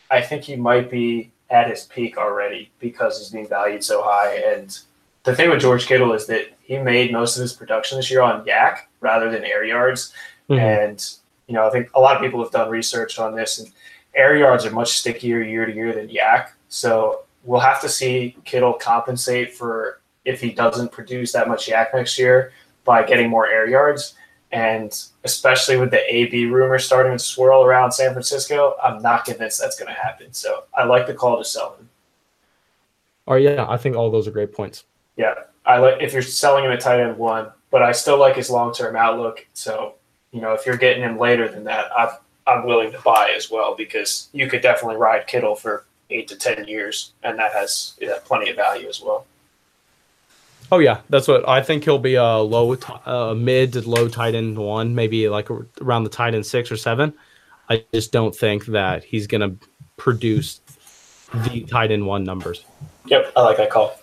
[0.10, 4.36] I think he might be at his peak already because he's being valued so high.
[4.36, 4.78] And
[5.24, 8.22] the thing with George Kittle is that he made most of his production this year
[8.22, 10.14] on YAC rather than air yards.
[10.50, 10.60] Mm-hmm.
[10.60, 11.14] And
[11.48, 13.72] you know, I think a lot of people have done research on this, and
[14.16, 16.50] air yards are much stickier year to year than YAC.
[16.70, 21.94] So we'll have to see Kittle compensate for if he doesn't produce that much YAC
[21.94, 22.52] next year
[22.86, 24.16] by getting more air yards.
[24.52, 24.94] And
[25.24, 29.78] especially with the AB rumor starting to swirl around San Francisco, I'm not convinced that's
[29.80, 30.32] going to happen.
[30.32, 31.90] So I like the call to sell him.
[33.28, 34.84] Oh yeah, I think all those are great points.
[35.16, 35.34] Yeah,
[35.66, 38.50] I like if you're selling him at tight end one, but I still like his
[38.50, 39.46] long term outlook.
[39.54, 39.96] So
[40.32, 42.10] you know, if you're getting him later than that, I'm
[42.46, 46.36] I'm willing to buy as well because you could definitely ride Kittle for eight to
[46.36, 49.26] ten years, and that has plenty of value as well.
[50.72, 51.84] Oh yeah, that's what I think.
[51.84, 55.50] He'll be a low, uh, mid to low tight end one, maybe like
[55.82, 57.14] around the tight end six or seven.
[57.70, 60.62] I just don't think that he's going to produce
[61.34, 62.66] the tight end one numbers.
[63.06, 64.00] Yep, I like that call.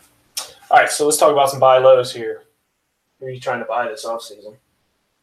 [0.71, 2.45] All right, so let's talk about some buy lows here.
[3.19, 4.57] Who are you trying to buy this offseason?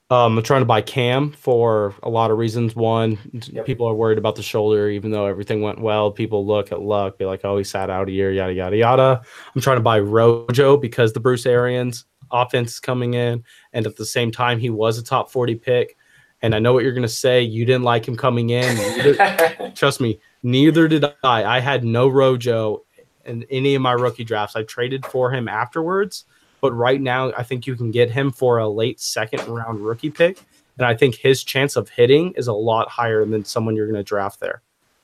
[0.10, 2.76] Um, I'm trying to buy Cam for a lot of reasons.
[2.76, 3.18] One,
[3.52, 3.66] yep.
[3.66, 6.12] people are worried about the shoulder, even though everything went well.
[6.12, 9.22] People look at Luck, be like, "Oh, he sat out a year," yada yada yada.
[9.56, 13.95] I'm trying to buy Rojo because the Bruce Arians offense is coming in, and at
[13.95, 15.98] the same time, he was a top 40 pick.
[16.41, 17.41] And I know what you're gonna say.
[17.41, 18.78] You didn't like him coming in.
[18.78, 21.43] Neither, trust me, neither did I.
[21.58, 22.84] I had no Rojo
[23.28, 24.55] in any of my rookie drafts.
[24.55, 26.25] I traded for him afterwards
[26.61, 30.09] but right now, I think you can get him for a late second round rookie
[30.09, 30.39] pick.
[30.78, 33.99] And I think his chance of hitting is a lot higher than someone you're going
[33.99, 34.61] to draft there.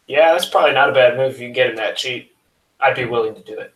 [0.08, 2.36] Yeah, that's probably not a bad move if you can get him that cheap.
[2.80, 3.74] I'd be willing to do it.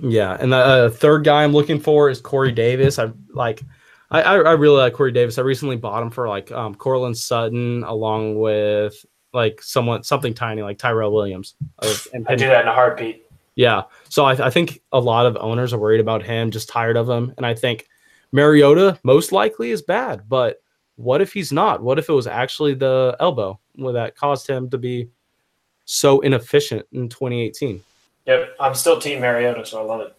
[0.00, 2.98] Yeah, and the uh, third guy I'm looking for is Corey Davis.
[2.98, 3.62] I like,
[4.10, 5.38] I, I really like Corey Davis.
[5.38, 6.76] I recently bought him for like um,
[7.14, 11.54] Sutton, along with like someone something tiny like Tyrell Williams.
[12.12, 13.27] And I do that in a heartbeat.
[13.58, 13.82] Yeah.
[14.08, 17.10] So I, I, think a lot of owners are worried about him, just tired of
[17.10, 17.34] him.
[17.36, 17.88] And I think
[18.30, 20.28] Mariota most likely is bad.
[20.28, 20.62] But
[20.94, 21.82] what if he's not?
[21.82, 25.08] What if it was actually the elbow that caused him to be
[25.86, 27.82] so inefficient in 2018?
[28.26, 28.54] Yep.
[28.60, 30.14] I'm still Team Mariota, so I love it.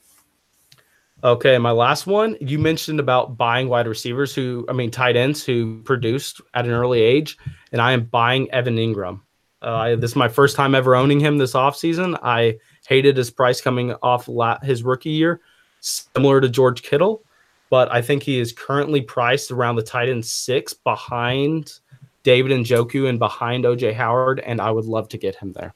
[1.24, 2.36] Okay, my last one.
[2.42, 6.72] You mentioned about buying wide receivers who, I mean, tight ends who produced at an
[6.72, 7.38] early age,
[7.72, 9.22] and I am buying Evan Engram.
[9.62, 12.20] Uh, this is my first time ever owning him this offseason.
[12.22, 12.58] I
[12.90, 14.28] hated his price coming off
[14.64, 15.40] his rookie year,
[15.80, 17.24] similar to George Kittle,
[17.70, 21.80] but I think he is currently priced around the tight end six behind
[22.24, 25.76] David Njoku and behind OJ Howard, and I would love to get him there.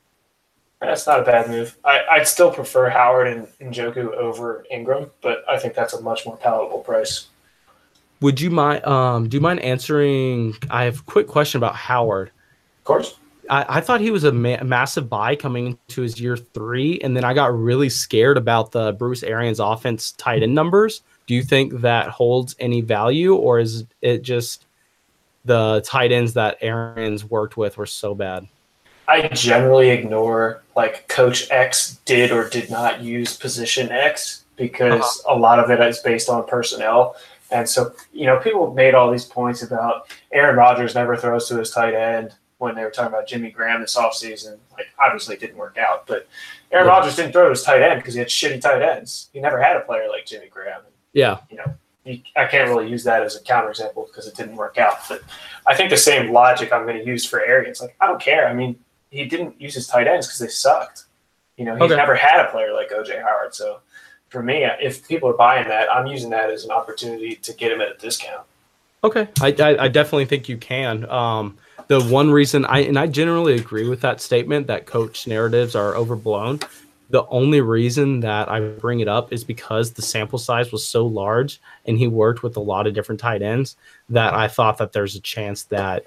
[0.82, 1.78] That's not a bad move.
[1.86, 6.26] I, would still prefer Howard and Njoku over Engram, but I think that's a much
[6.26, 7.28] more palatable price.
[8.22, 8.84] Would you mind?
[8.86, 10.56] Um, do you mind answering?
[10.72, 12.32] I have a quick question about Howard.
[12.80, 13.18] Of course.
[13.50, 17.16] I, I thought he was a ma- massive buy coming into his year three, and
[17.16, 21.02] then I got really scared about the Bruce Arians offense tight end numbers.
[21.28, 24.66] Do you think that holds any value, or is it just
[25.46, 28.48] the tight ends that Arians worked with were so bad?
[29.08, 35.36] I generally ignore like Coach X did or did not use position X because uh-huh.
[35.36, 37.16] a lot of it is based on personnel.
[37.52, 41.58] And so, you know, people made all these points about Aaron Rodgers never throws to
[41.58, 44.58] his tight end when they were talking about Jimmy Graham this offseason.
[44.74, 46.28] Like, obviously, it didn't work out, but
[46.72, 46.92] Aaron yeah.
[46.92, 49.30] Rodgers didn't throw to his tight end because he had shitty tight ends.
[49.34, 50.82] He never had a player like Jimmy Graham.
[51.14, 51.40] Yeah.
[51.50, 55.08] You know, I can't really use that as a counterexample because it didn't work out.
[55.08, 55.24] But
[55.66, 57.82] I think the same logic I'm going to use for Arians.
[57.82, 58.48] Like, I don't care.
[58.48, 58.78] I mean,
[59.10, 61.06] he didn't use his tight ends because they sucked.
[61.58, 61.96] You know, he's okay.
[61.96, 63.54] never had a player like OJ Howard.
[63.54, 63.80] So
[64.30, 67.72] for me, if people are buying that, I'm using that as an opportunity to get
[67.72, 68.44] him at a discount.
[69.04, 71.08] Okay, I, I, I definitely think you can.
[71.10, 71.58] Um,
[71.88, 75.96] the one reason I and I generally agree with that statement that coach narratives are
[75.96, 76.60] overblown.
[77.10, 81.06] The only reason that I bring it up is because the sample size was so
[81.06, 83.76] large and he worked with a lot of different tight ends
[84.10, 86.06] that I thought that there's a chance that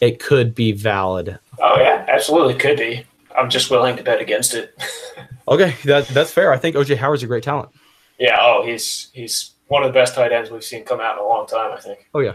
[0.00, 1.38] it could be valid.
[1.58, 3.06] Oh yeah, absolutely could be.
[3.36, 4.74] I'm just willing to bet against it.
[5.48, 6.52] okay, that that's fair.
[6.52, 7.70] I think OJ Howard's a great talent.
[8.18, 8.36] Yeah.
[8.40, 11.26] Oh, he's he's one of the best tight ends we've seen come out in a
[11.26, 11.72] long time.
[11.72, 12.08] I think.
[12.14, 12.34] Oh yeah.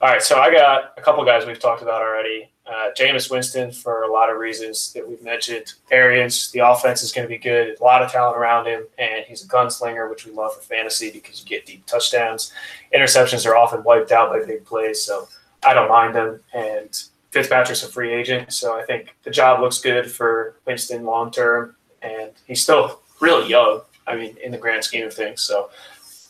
[0.00, 2.50] All right, so I got a couple guys we've talked about already.
[2.66, 5.74] Uh, Jameis Winston for a lot of reasons that we've mentioned.
[5.90, 7.78] Arians, the offense is going to be good.
[7.78, 11.10] A lot of talent around him, and he's a gunslinger, which we love for fantasy
[11.10, 12.52] because you get deep touchdowns.
[12.94, 15.28] Interceptions are often wiped out by big plays, so
[15.64, 16.40] I don't mind them.
[16.52, 21.30] And Fitzpatrick's a free agent, so I think the job looks good for Winston long
[21.30, 23.82] term, and he's still really young.
[24.06, 25.70] I mean, in the grand scheme of things, so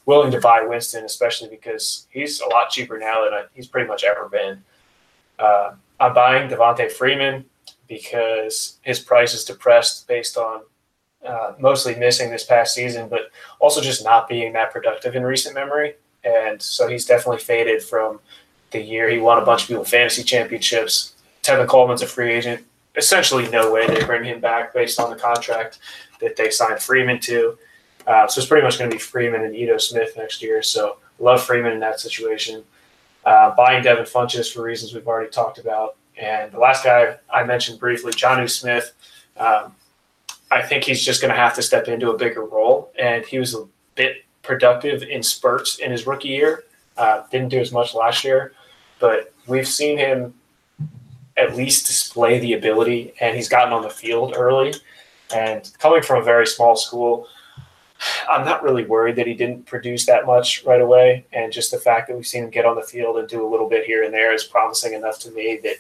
[0.07, 4.05] willing to buy Winston, especially because he's a lot cheaper now than he's pretty much
[4.05, 4.63] ever been.
[5.39, 7.45] Uh, I'm buying Devonta Freeman
[7.89, 10.63] because his price is depressed based on
[11.25, 15.55] uh, mostly missing this past season, but also just not being that productive in recent
[15.55, 15.95] memory.
[16.23, 18.21] And so he's definitely faded from
[18.71, 21.15] the year he won a bunch of people fantasy championships.
[21.43, 22.65] Tevin Coleman's a free agent.
[22.97, 25.79] Essentially, no way they bring him back based on the contract
[26.21, 27.59] that they signed Freeman to.
[28.07, 30.63] Uh, so it's pretty much going to be Freeman and Ito Smith next year.
[30.63, 32.63] So love Freeman in that situation.
[33.25, 35.97] Uh, buying Devin Funchess for reasons we've already talked about.
[36.19, 38.93] And the last guy I mentioned briefly, Jonnu Smith.
[39.37, 39.75] Um,
[40.51, 42.93] I think he's just going to have to step into a bigger role.
[42.99, 46.65] And he was a bit productive in spurts in his rookie year.
[46.97, 48.53] Uh, didn't do as much last year,
[49.01, 50.35] but we've seen him
[51.37, 54.73] at least display the ability, and he's gotten on the field early.
[55.35, 57.27] And coming from a very small school,
[58.29, 61.25] I'm not really worried that he didn't produce that much right away.
[61.33, 63.49] And just the fact that we've seen him get on the field and do a
[63.49, 65.77] little bit here and there is promising enough to me that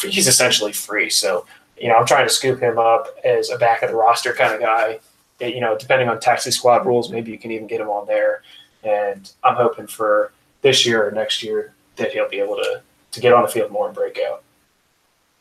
[0.02, 1.10] he's essentially free.
[1.10, 1.46] So,
[1.78, 4.54] you know, I'm trying to scoop him up as a back of the roster kind
[4.54, 5.00] of guy.
[5.40, 8.42] You know, depending on taxi squad rules, maybe you can even get him on there.
[8.84, 13.20] And I'm hoping for this year or next year that he'll be able to to
[13.20, 14.43] get on the field more and break out.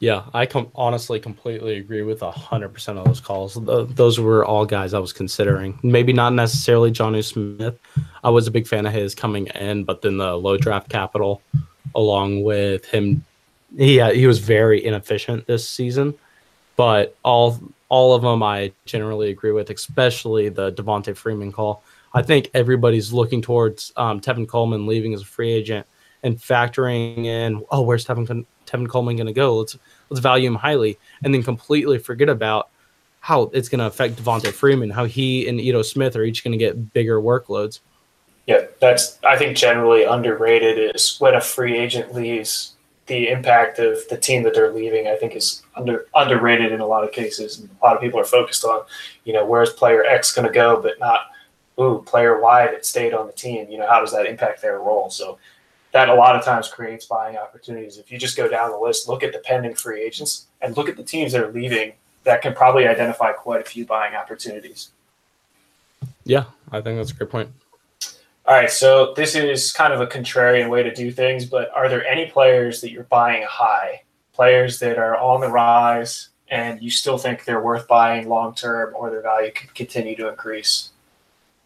[0.04, 3.58] Yeah, I com- honestly completely agree with 100% of those calls.
[3.96, 5.80] those were all guys I was considering.
[5.82, 7.80] Maybe not necessarily Jonnu Smith.
[8.22, 11.42] I was a big fan of his coming in, but then the low draft capital,
[11.96, 13.24] along with him,
[13.78, 16.16] he, he was very inefficient this season.
[16.76, 21.82] But all all of them I generally agree with, especially the Devonta Freeman call.
[22.14, 25.88] I think everybody's looking towards um, Tevin Coleman leaving as a free agent
[26.24, 29.58] and factoring in, oh, where's Tevin Tevin Coleman going to go?
[29.58, 29.78] Let's
[30.10, 32.70] let's value him highly, and then completely forget about
[33.20, 36.52] how it's going to affect Devonta Freeman, how he and Ito Smith are each going
[36.52, 37.80] to get bigger workloads.
[38.48, 42.74] Yeah, that's I think generally underrated is when a free agent leaves,
[43.06, 46.86] the impact of the team that they're leaving, I think, is under underrated in a
[46.86, 47.60] lot of cases.
[47.60, 48.84] And a lot of people are focused on,
[49.24, 51.28] you know, where's player X going to go, but not,
[51.80, 53.70] ooh, player Y that stayed on the team.
[53.70, 55.10] You know, how does that impact their role?
[55.10, 55.38] So
[55.94, 57.98] that a lot of times creates buying opportunities.
[57.98, 60.90] If you just go down the list, look at the pending free agents and look
[60.90, 64.90] at the teams that are leaving, that can probably identify quite a few buying opportunities.
[66.26, 67.50] Yeah, I think that's a great point.
[68.46, 71.88] All right, so this is kind of a contrarian way to do things, but are
[71.88, 74.02] there any players that you're buying high,
[74.34, 78.94] players that are on the rise, and you still think they're worth buying long term
[78.96, 80.90] or their value could continue to increase?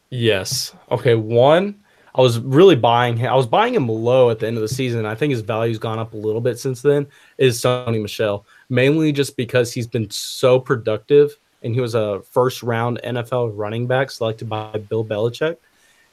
[0.10, 0.76] Yes.
[0.92, 1.80] Okay, one
[2.18, 3.32] I was really buying him.
[3.32, 5.06] I was buying him low at the end of the season.
[5.06, 7.06] I think his value's gone up a little bit since then.
[7.38, 12.64] Is Sony Michel mainly just because he's been so productive and he was a first
[12.64, 15.58] round NFL running back selected by Bill Belichick,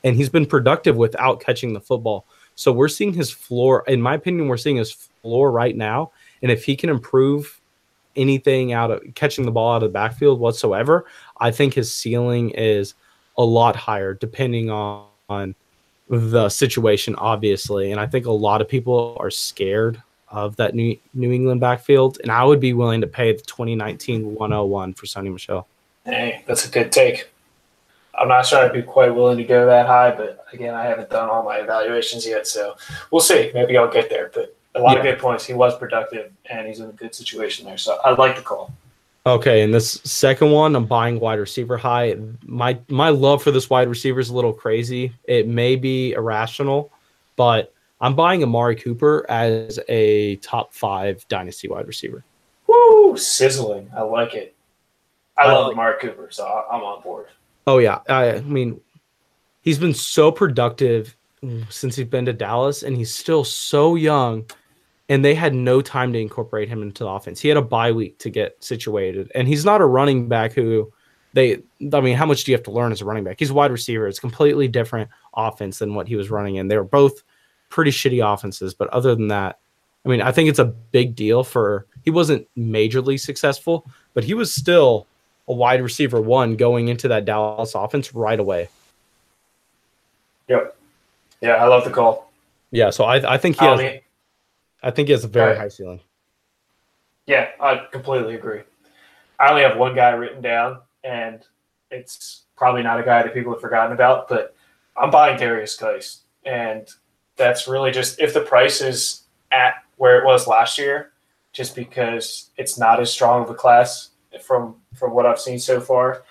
[0.03, 2.27] and he's been productive without catching the football.
[2.55, 3.83] So we're seeing his floor.
[3.87, 4.93] In my opinion, we're seeing his
[5.23, 6.13] floor right now.
[6.43, 7.61] And if he can improve
[8.15, 11.07] anything out of catching the ball out of the backfield whatsoever,
[11.39, 12.95] I think his ceiling is
[13.37, 15.55] a lot higher, depending on, on
[16.09, 17.91] the situation, obviously.
[17.91, 22.19] And I think a lot of people are scared of that New, New England backfield.
[22.23, 25.67] And I would be willing to pay the 2019 101 for Sony Michel.
[26.05, 27.31] Hey, that's a good take.
[28.17, 31.11] I'm not sure I'd be quite willing to go that high, but again, I haven't
[31.11, 32.47] done all my evaluations yet.
[32.47, 32.77] So
[33.11, 33.51] we'll see.
[33.55, 34.31] Maybe I'll get there.
[34.33, 34.99] But a lot yeah.
[34.99, 35.45] of good points.
[35.45, 37.79] He was productive and he's in a good situation there.
[37.79, 38.73] So I like the call.
[39.27, 42.17] Okay, and this second one, I'm buying wide receiver high.
[42.45, 45.15] My my love for this wide receiver is a little crazy.
[45.25, 46.93] It may be irrational,
[47.37, 47.73] but
[48.03, 52.23] I'm buying Amari Cooper as a top five dynasty wide receiver.
[52.67, 53.91] Woo, sizzling!
[53.97, 54.55] I like it.
[55.39, 57.29] I love Amari Cooper, so I'm on board.
[57.67, 58.79] Oh yeah, I, I mean,
[59.63, 61.17] he's been so productive
[61.71, 64.45] since he's been to Dallas, and he's still so young.
[65.09, 67.41] And they had no time to incorporate him into the offense.
[67.41, 70.91] He had a bye week to get situated, and he's not a running back who
[71.35, 71.63] they.
[71.93, 73.37] I mean, how much do you have to learn as a running back?
[73.39, 74.09] He's a wide receiver.
[74.09, 76.69] It's completely different offense than what he was running in.
[76.69, 77.23] They were both
[77.69, 79.59] pretty shitty offenses, but other than that,
[80.07, 81.87] I mean, I think it's a big deal for.
[82.03, 85.07] He wasn't majorly successful, but he was still
[85.49, 88.69] a wide receiver one going into that Dallas offense right away.
[90.49, 90.77] Yep.
[91.41, 92.31] Yeah, I love the call.
[92.71, 93.79] Yeah, so I, I think he I has.
[93.79, 94.01] mean,
[94.85, 95.59] I think he has a very Right.
[95.59, 96.01] high ceiling.
[97.27, 98.63] yeah, I completely agree.
[99.41, 101.43] I only have one guy written down, and
[101.91, 104.55] it's probably not a guy that people have forgotten about, but
[104.97, 106.21] I'm buying Derrius Guice.
[106.45, 106.87] And
[107.37, 111.13] that's really just if the price is at where it was last year,
[111.53, 114.11] just because it's not as strong of a class
[114.43, 116.23] from from what I've seen so far.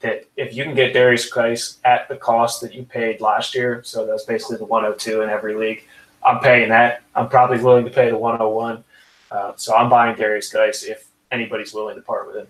[0.00, 3.82] That if you can get Derrius Guice at the cost that you paid last year,
[3.82, 5.84] so that's basically the 102 in every league,
[6.26, 7.02] I'm paying that.
[7.14, 8.84] I'm probably willing to pay the 101.
[9.30, 12.46] Uh, so I'm buying Derrius Guice if anybody's willing to part with him.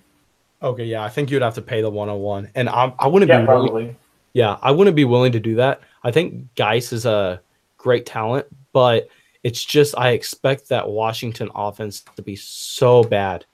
[0.63, 3.43] Okay, yeah, I think you'd have to pay the 101, and I, I wouldn't Yeah,
[3.43, 3.97] be willing, probably.
[4.33, 5.83] yeah, I wouldn't be willing to do that.
[6.03, 7.41] I think Guice is a
[7.77, 9.09] great talent, but
[9.45, 13.45] it's just I expect that Washington offense to be so bad.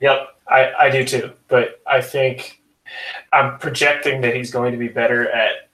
[0.00, 1.32] Yep, I, I do too.
[1.48, 2.60] But I think
[3.32, 5.68] I'm projecting that he's going to be better at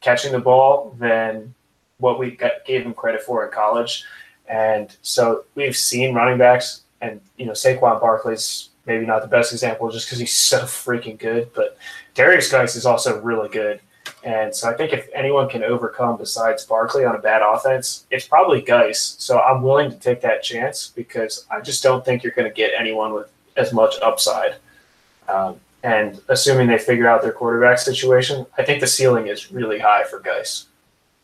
[0.00, 1.54] catching the ball than
[2.02, 2.36] what we
[2.66, 4.04] gave him credit for in college.
[4.48, 9.52] And so we've seen running backs, and you know Saquon Barkley's maybe not the best
[9.52, 11.78] example just because he's so freaking good, but
[12.14, 13.80] Derrius Guice is also really good.
[14.24, 18.26] And so I think if anyone can overcome besides Barkley on a bad offense, it's
[18.26, 19.16] probably Guice.
[19.18, 22.54] So I'm willing to take that chance because I just don't think you're going to
[22.54, 24.56] get anyone with as much upside.
[25.28, 29.78] Um, and assuming they figure out their quarterback situation, I think the ceiling is really
[29.78, 30.66] high for Guice.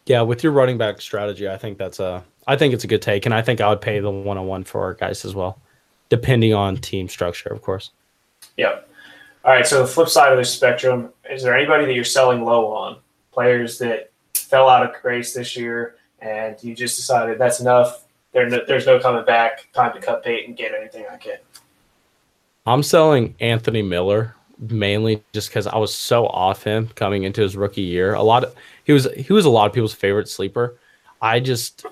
[0.08, 3.02] Yeah, with your running back strategy, I think that's a I think it's a good
[3.02, 5.60] take, and I think I would pay the 101 for Guice as well,
[6.08, 7.90] depending on team structure, of course.
[8.56, 8.88] Yep.
[9.44, 9.66] All right.
[9.66, 12.98] So the flip side of the spectrum, is there anybody that you're selling low on?
[13.32, 18.06] Players that fell out of grace this year, and you just decided that's enough.
[18.32, 19.70] There, no, there's no coming back.
[19.74, 21.36] Time to cut bait and get anything I can.
[22.64, 27.56] I'm selling Anthony Miller mainly just because I was so off him coming into his
[27.56, 28.14] rookie year.
[28.14, 28.54] A lot of
[28.84, 30.76] he was he was a lot of people's favorite sleeper.
[31.20, 31.84] I just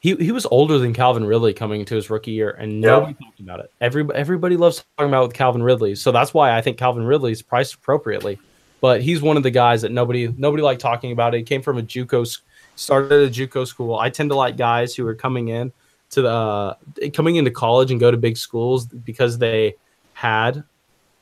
[0.00, 2.90] he he was older than Calvin Ridley coming into his rookie year, and Yeah.
[2.90, 3.72] nobody talked about it.
[3.80, 7.42] Every everybody loves talking about with Calvin Ridley, so that's why I think Calvin Ridley's
[7.42, 8.38] priced appropriately.
[8.80, 11.32] But he's one of the guys that nobody nobody liked talking about.
[11.32, 12.38] He came from a JUCO,
[12.76, 13.96] started at a JUCO school.
[13.98, 15.72] I tend to like guys who are coming in
[16.10, 16.74] to the uh,
[17.14, 19.76] coming into college and go to big schools because they
[20.12, 20.64] had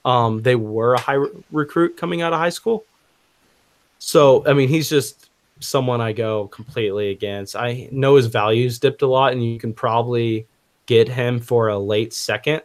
[0.04, 2.84] um, they were a high re- recruit coming out of high school.
[3.98, 5.30] So I mean, he's just
[5.60, 7.54] someone I go completely against.
[7.54, 10.46] I know his values dipped a lot, and you can probably
[10.86, 12.62] get him for a late second.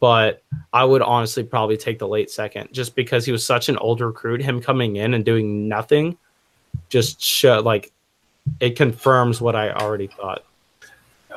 [0.00, 0.42] But
[0.72, 4.00] I would honestly probably take the late second just because he was such an old
[4.00, 4.40] recruit.
[4.40, 6.16] Him coming in and doing nothing
[6.88, 7.92] just show like
[8.60, 10.44] it confirms what I already thought.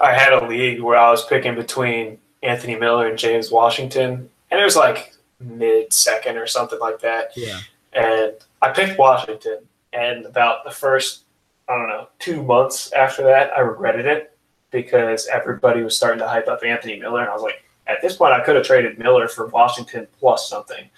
[0.02, 4.60] I had a league where I was picking between Anthony Miller and James Washington, and
[4.60, 7.32] it was like mid second or something like that.
[7.36, 7.60] Yeah.
[7.94, 9.60] and I picked Washington.
[9.94, 11.24] And about the first,
[11.68, 14.38] I don't know, two months after that, I regretted it
[14.72, 18.16] because everybody was starting to hype up Anthony Miller, and I was like, at this
[18.16, 20.90] point, I could have traded Miller for Washington plus something,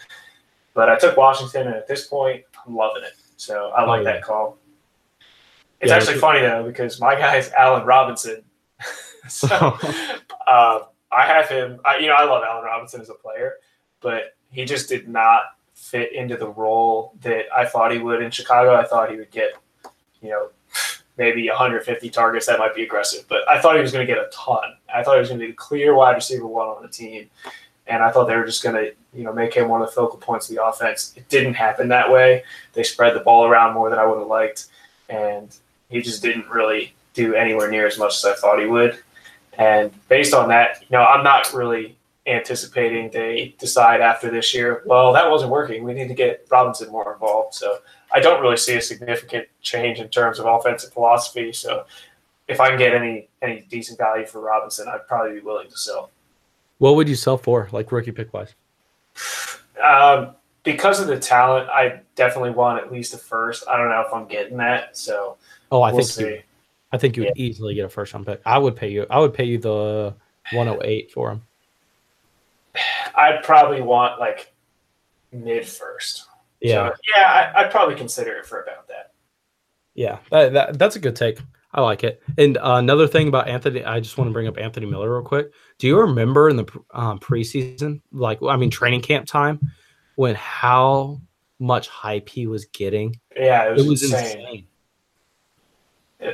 [0.75, 3.13] but I took Washington, and at this point, I'm loving it.
[3.37, 4.11] So I like Oh, yeah.
[4.13, 4.59] that call.
[5.81, 8.43] It's Yeah, actually it's- funny though because my guy is Allen Robinson,
[9.27, 9.75] so
[10.47, 10.79] uh,
[11.15, 11.79] I have him.
[11.85, 13.55] I, you know, I love Allen Robinson as a player,
[14.01, 18.31] but he just did not fit into the role that I thought he would in
[18.31, 18.75] Chicago.
[18.75, 19.53] I thought he would get,
[20.21, 20.49] you know,
[21.17, 22.45] maybe 150 targets.
[22.45, 24.75] That might be aggressive, but I thought he was going to get a ton.
[24.93, 27.29] I thought he was going to be the clear wide receiver one on the team,
[27.87, 29.93] and I thought they were just going to, you know, make him one of the
[29.93, 31.13] focal points of the offense.
[31.15, 32.43] It didn't happen that way.
[32.73, 34.67] They spread the ball around more than I would have liked,
[35.09, 35.55] and
[35.89, 38.99] he just didn't really do anywhere near as much as I thought he would.
[39.57, 44.81] And based on that, you know, I'm not really anticipating they decide after this year,
[44.85, 45.83] well, that wasn't working.
[45.83, 47.53] We need to get Robinson more involved.
[47.53, 47.79] So
[48.13, 51.51] I don't really see a significant change in terms of offensive philosophy.
[51.51, 51.85] So
[52.47, 55.77] if I can get any any decent value for Robinson, I'd probably be willing to
[55.77, 56.11] sell.
[56.77, 58.53] what would you sell for, like rookie pick wise?
[59.83, 63.67] Um, because of the talent, I definitely want at least a first.
[63.67, 65.37] I don't know if I'm getting that, so
[65.71, 66.43] Oh, I we'll think you, see.
[66.93, 68.41] I think you would easily get a first round pick.
[68.45, 69.07] I would pay you.
[69.09, 70.13] I would pay you the
[70.51, 71.41] 108 for him.
[73.15, 74.53] I'd probably want like
[75.31, 76.27] mid first.
[76.61, 76.89] Yeah.
[76.89, 79.11] So, yeah, I, I'd probably consider it for about that.
[79.95, 81.39] Yeah, that, that, that's a good take.
[81.73, 82.21] I like it.
[82.37, 85.23] And uh, another thing about Anthony, I just want to bring up Anthony Miller real
[85.23, 85.51] quick.
[85.79, 89.71] Do you remember in the um, preseason, like I mean training camp time,
[90.15, 91.21] when how
[91.59, 93.19] much hype he was getting?
[93.35, 94.39] Yeah, it was, it was insane.
[94.39, 94.67] insane.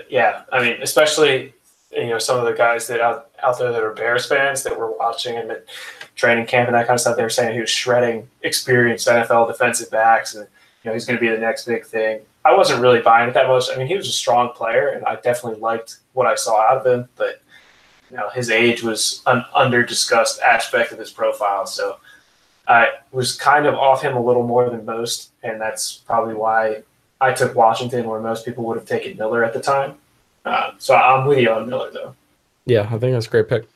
[0.09, 1.53] Yeah, I mean, especially
[1.91, 4.77] you know some of the guys that out out there that are Bears fans that
[4.77, 5.65] were watching him at
[6.15, 7.17] training camp and that kind of stuff.
[7.17, 10.47] They were saying he was shredding experienced NFL defensive backs, and
[10.83, 12.21] you know he's going to be the next big thing.
[12.45, 13.65] I wasn't really buying it that much.
[13.71, 16.77] I mean, he was a strong player, and I definitely liked what I saw out
[16.77, 17.09] of him.
[17.15, 17.41] But
[18.09, 21.97] you know, his age was an under discussed aspect of his profile, so
[22.67, 26.83] I was kind of off him a little more than most, and that's probably why
[27.21, 29.95] I took Washington, where most people would have taken Miller at the time.
[30.45, 32.15] Uh, so I'm with you on Miller, though.
[32.65, 33.67] Yeah, I think that's a great pick.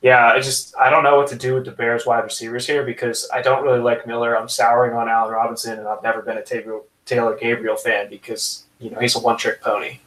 [0.00, 2.84] Yeah, I just I don't know what to do with the Bears wide receivers here
[2.84, 4.38] because I don't really like Miller.
[4.38, 8.64] I'm souring on Allen Robinson, and I've never been a Taylor, Taylor Gabriel fan because
[8.78, 9.98] you know he's a one trick pony.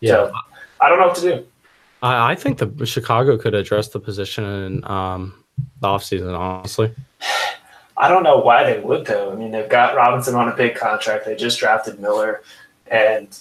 [0.00, 0.32] Yeah, so,
[0.80, 1.46] I don't know what to do.
[2.02, 5.34] I, I think the Chicago could address the position in um,
[5.80, 6.94] the offseason, honestly.
[7.98, 9.32] I don't know why they would though.
[9.32, 11.24] I mean, they've got Robinson on a big contract.
[11.24, 12.42] They just drafted Miller,
[12.90, 13.36] and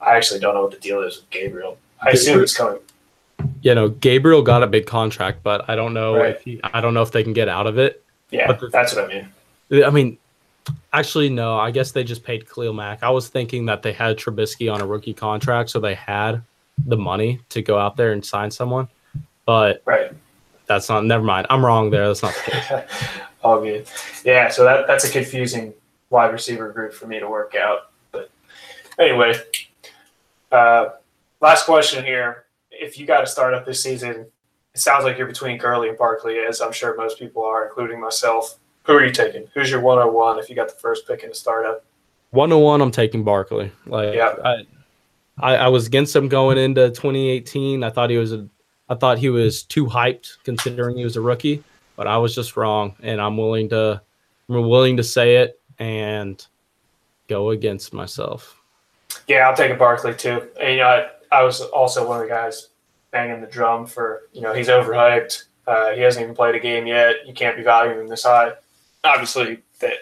[0.00, 1.78] I actually don't know what the deal is with Gabriel.
[2.00, 2.80] I assume he's coming.
[3.60, 6.34] You know, Gabriel got a big contract, but I don't know right.
[6.34, 8.02] if he, I don't know if they can get out of it.
[8.30, 9.84] Yeah, the, that's what I mean.
[9.84, 10.18] I mean,
[10.92, 11.58] actually, no.
[11.58, 13.02] I guess they just paid Khalil Mack.
[13.02, 16.42] I was thinking that they had Trubisky on a rookie contract, so they had
[16.86, 18.88] the money to go out there and sign someone.
[19.44, 20.12] But right,
[20.66, 21.04] that's not.
[21.04, 21.46] Never mind.
[21.50, 22.06] I'm wrong there.
[22.06, 22.82] That's not the case.
[23.42, 23.86] All good.
[24.24, 25.74] Yeah, so that that's a confusing
[26.10, 27.90] wide receiver group for me to work out.
[28.12, 28.30] But
[28.98, 29.34] anyway,
[30.52, 30.90] uh,
[31.40, 32.44] last question here.
[32.70, 34.26] If you got to start up this season,
[34.74, 38.00] it sounds like you're between Gurley and Barkley, as I'm sure most people are, including
[38.00, 38.58] myself.
[38.84, 39.46] Who are you taking?
[39.54, 41.84] Who's your 101 if you got the first pick in the startup?
[42.30, 43.70] 101, I'm taking Barkley.
[43.86, 44.34] Like, yeah.
[44.44, 44.66] I,
[45.38, 47.84] I, I was against him going into 2018.
[47.84, 48.48] I thought he was a,
[48.88, 51.62] I thought he was too hyped considering he was a rookie,
[51.96, 54.00] but I was just wrong, and I'm willing to,
[54.48, 56.44] I'm willing to say it and
[57.28, 58.58] go against myself.
[59.28, 60.48] Yeah, I'll take a Barkley too.
[60.60, 62.68] And, you know, I, I was also one of the guys
[63.10, 65.44] banging the drum for, you know, he's overhyped.
[65.66, 67.26] Uh, he hasn't even played a game yet.
[67.26, 68.52] You can't be valuing him this high.
[69.04, 69.94] Obviously, that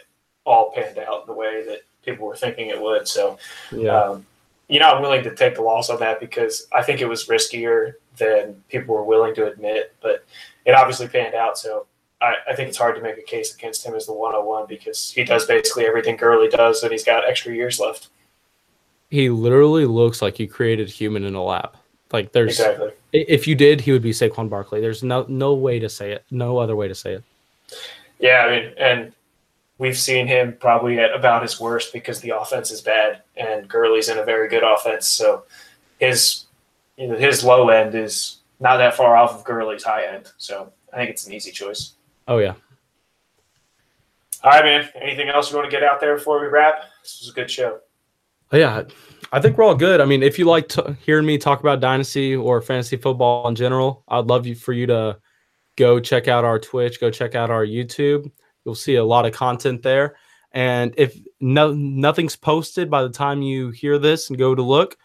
[0.45, 3.07] all panned out the way that people were thinking it would.
[3.07, 3.39] So,
[3.71, 4.01] yeah.
[4.01, 4.27] Um,
[4.69, 7.27] you know, I'm willing to take the loss on that because I think it was
[7.27, 10.25] riskier than people were willing to admit, but
[10.65, 11.59] it obviously panned out.
[11.59, 11.87] So
[12.21, 15.11] I, I, think it's hard to make a case against him as the 101 because
[15.11, 18.09] he does basically everything Gurley does and he's got extra years left
[19.11, 21.77] he literally looks like he created human in a lab.
[22.13, 22.91] Like there's exactly.
[23.13, 24.81] if you did, he would be Saquon Barkley.
[24.81, 26.25] There's no no way to say it.
[26.31, 27.25] No other way to say it.
[28.19, 29.13] Yeah, I mean, and
[29.79, 34.09] we've seen him probably at about his worst because the offense is bad and Gurley's
[34.09, 35.07] in a very good offense.
[35.07, 35.45] So
[35.99, 36.45] his
[36.97, 40.31] you know his low end is not that far off of Gurley's high end.
[40.37, 41.95] So I think it's an easy choice.
[42.29, 42.55] Oh yeah.
[44.43, 44.89] All right, man.
[45.01, 46.85] Anything else you want to get out there before we wrap?
[47.03, 47.81] This was a good show.
[48.53, 48.83] Oh, yeah,
[49.33, 50.01] I think we're all good.
[50.01, 53.55] I mean, if you like t- hearing me talk about dynasty or fantasy football in
[53.55, 55.19] general, I'd love you for you to
[55.77, 58.31] go check out our Twitch, go check out our YouTube.
[58.65, 60.17] You'll see a lot of content there.
[60.53, 64.97] And if no nothing's posted by the time you hear this and go to look,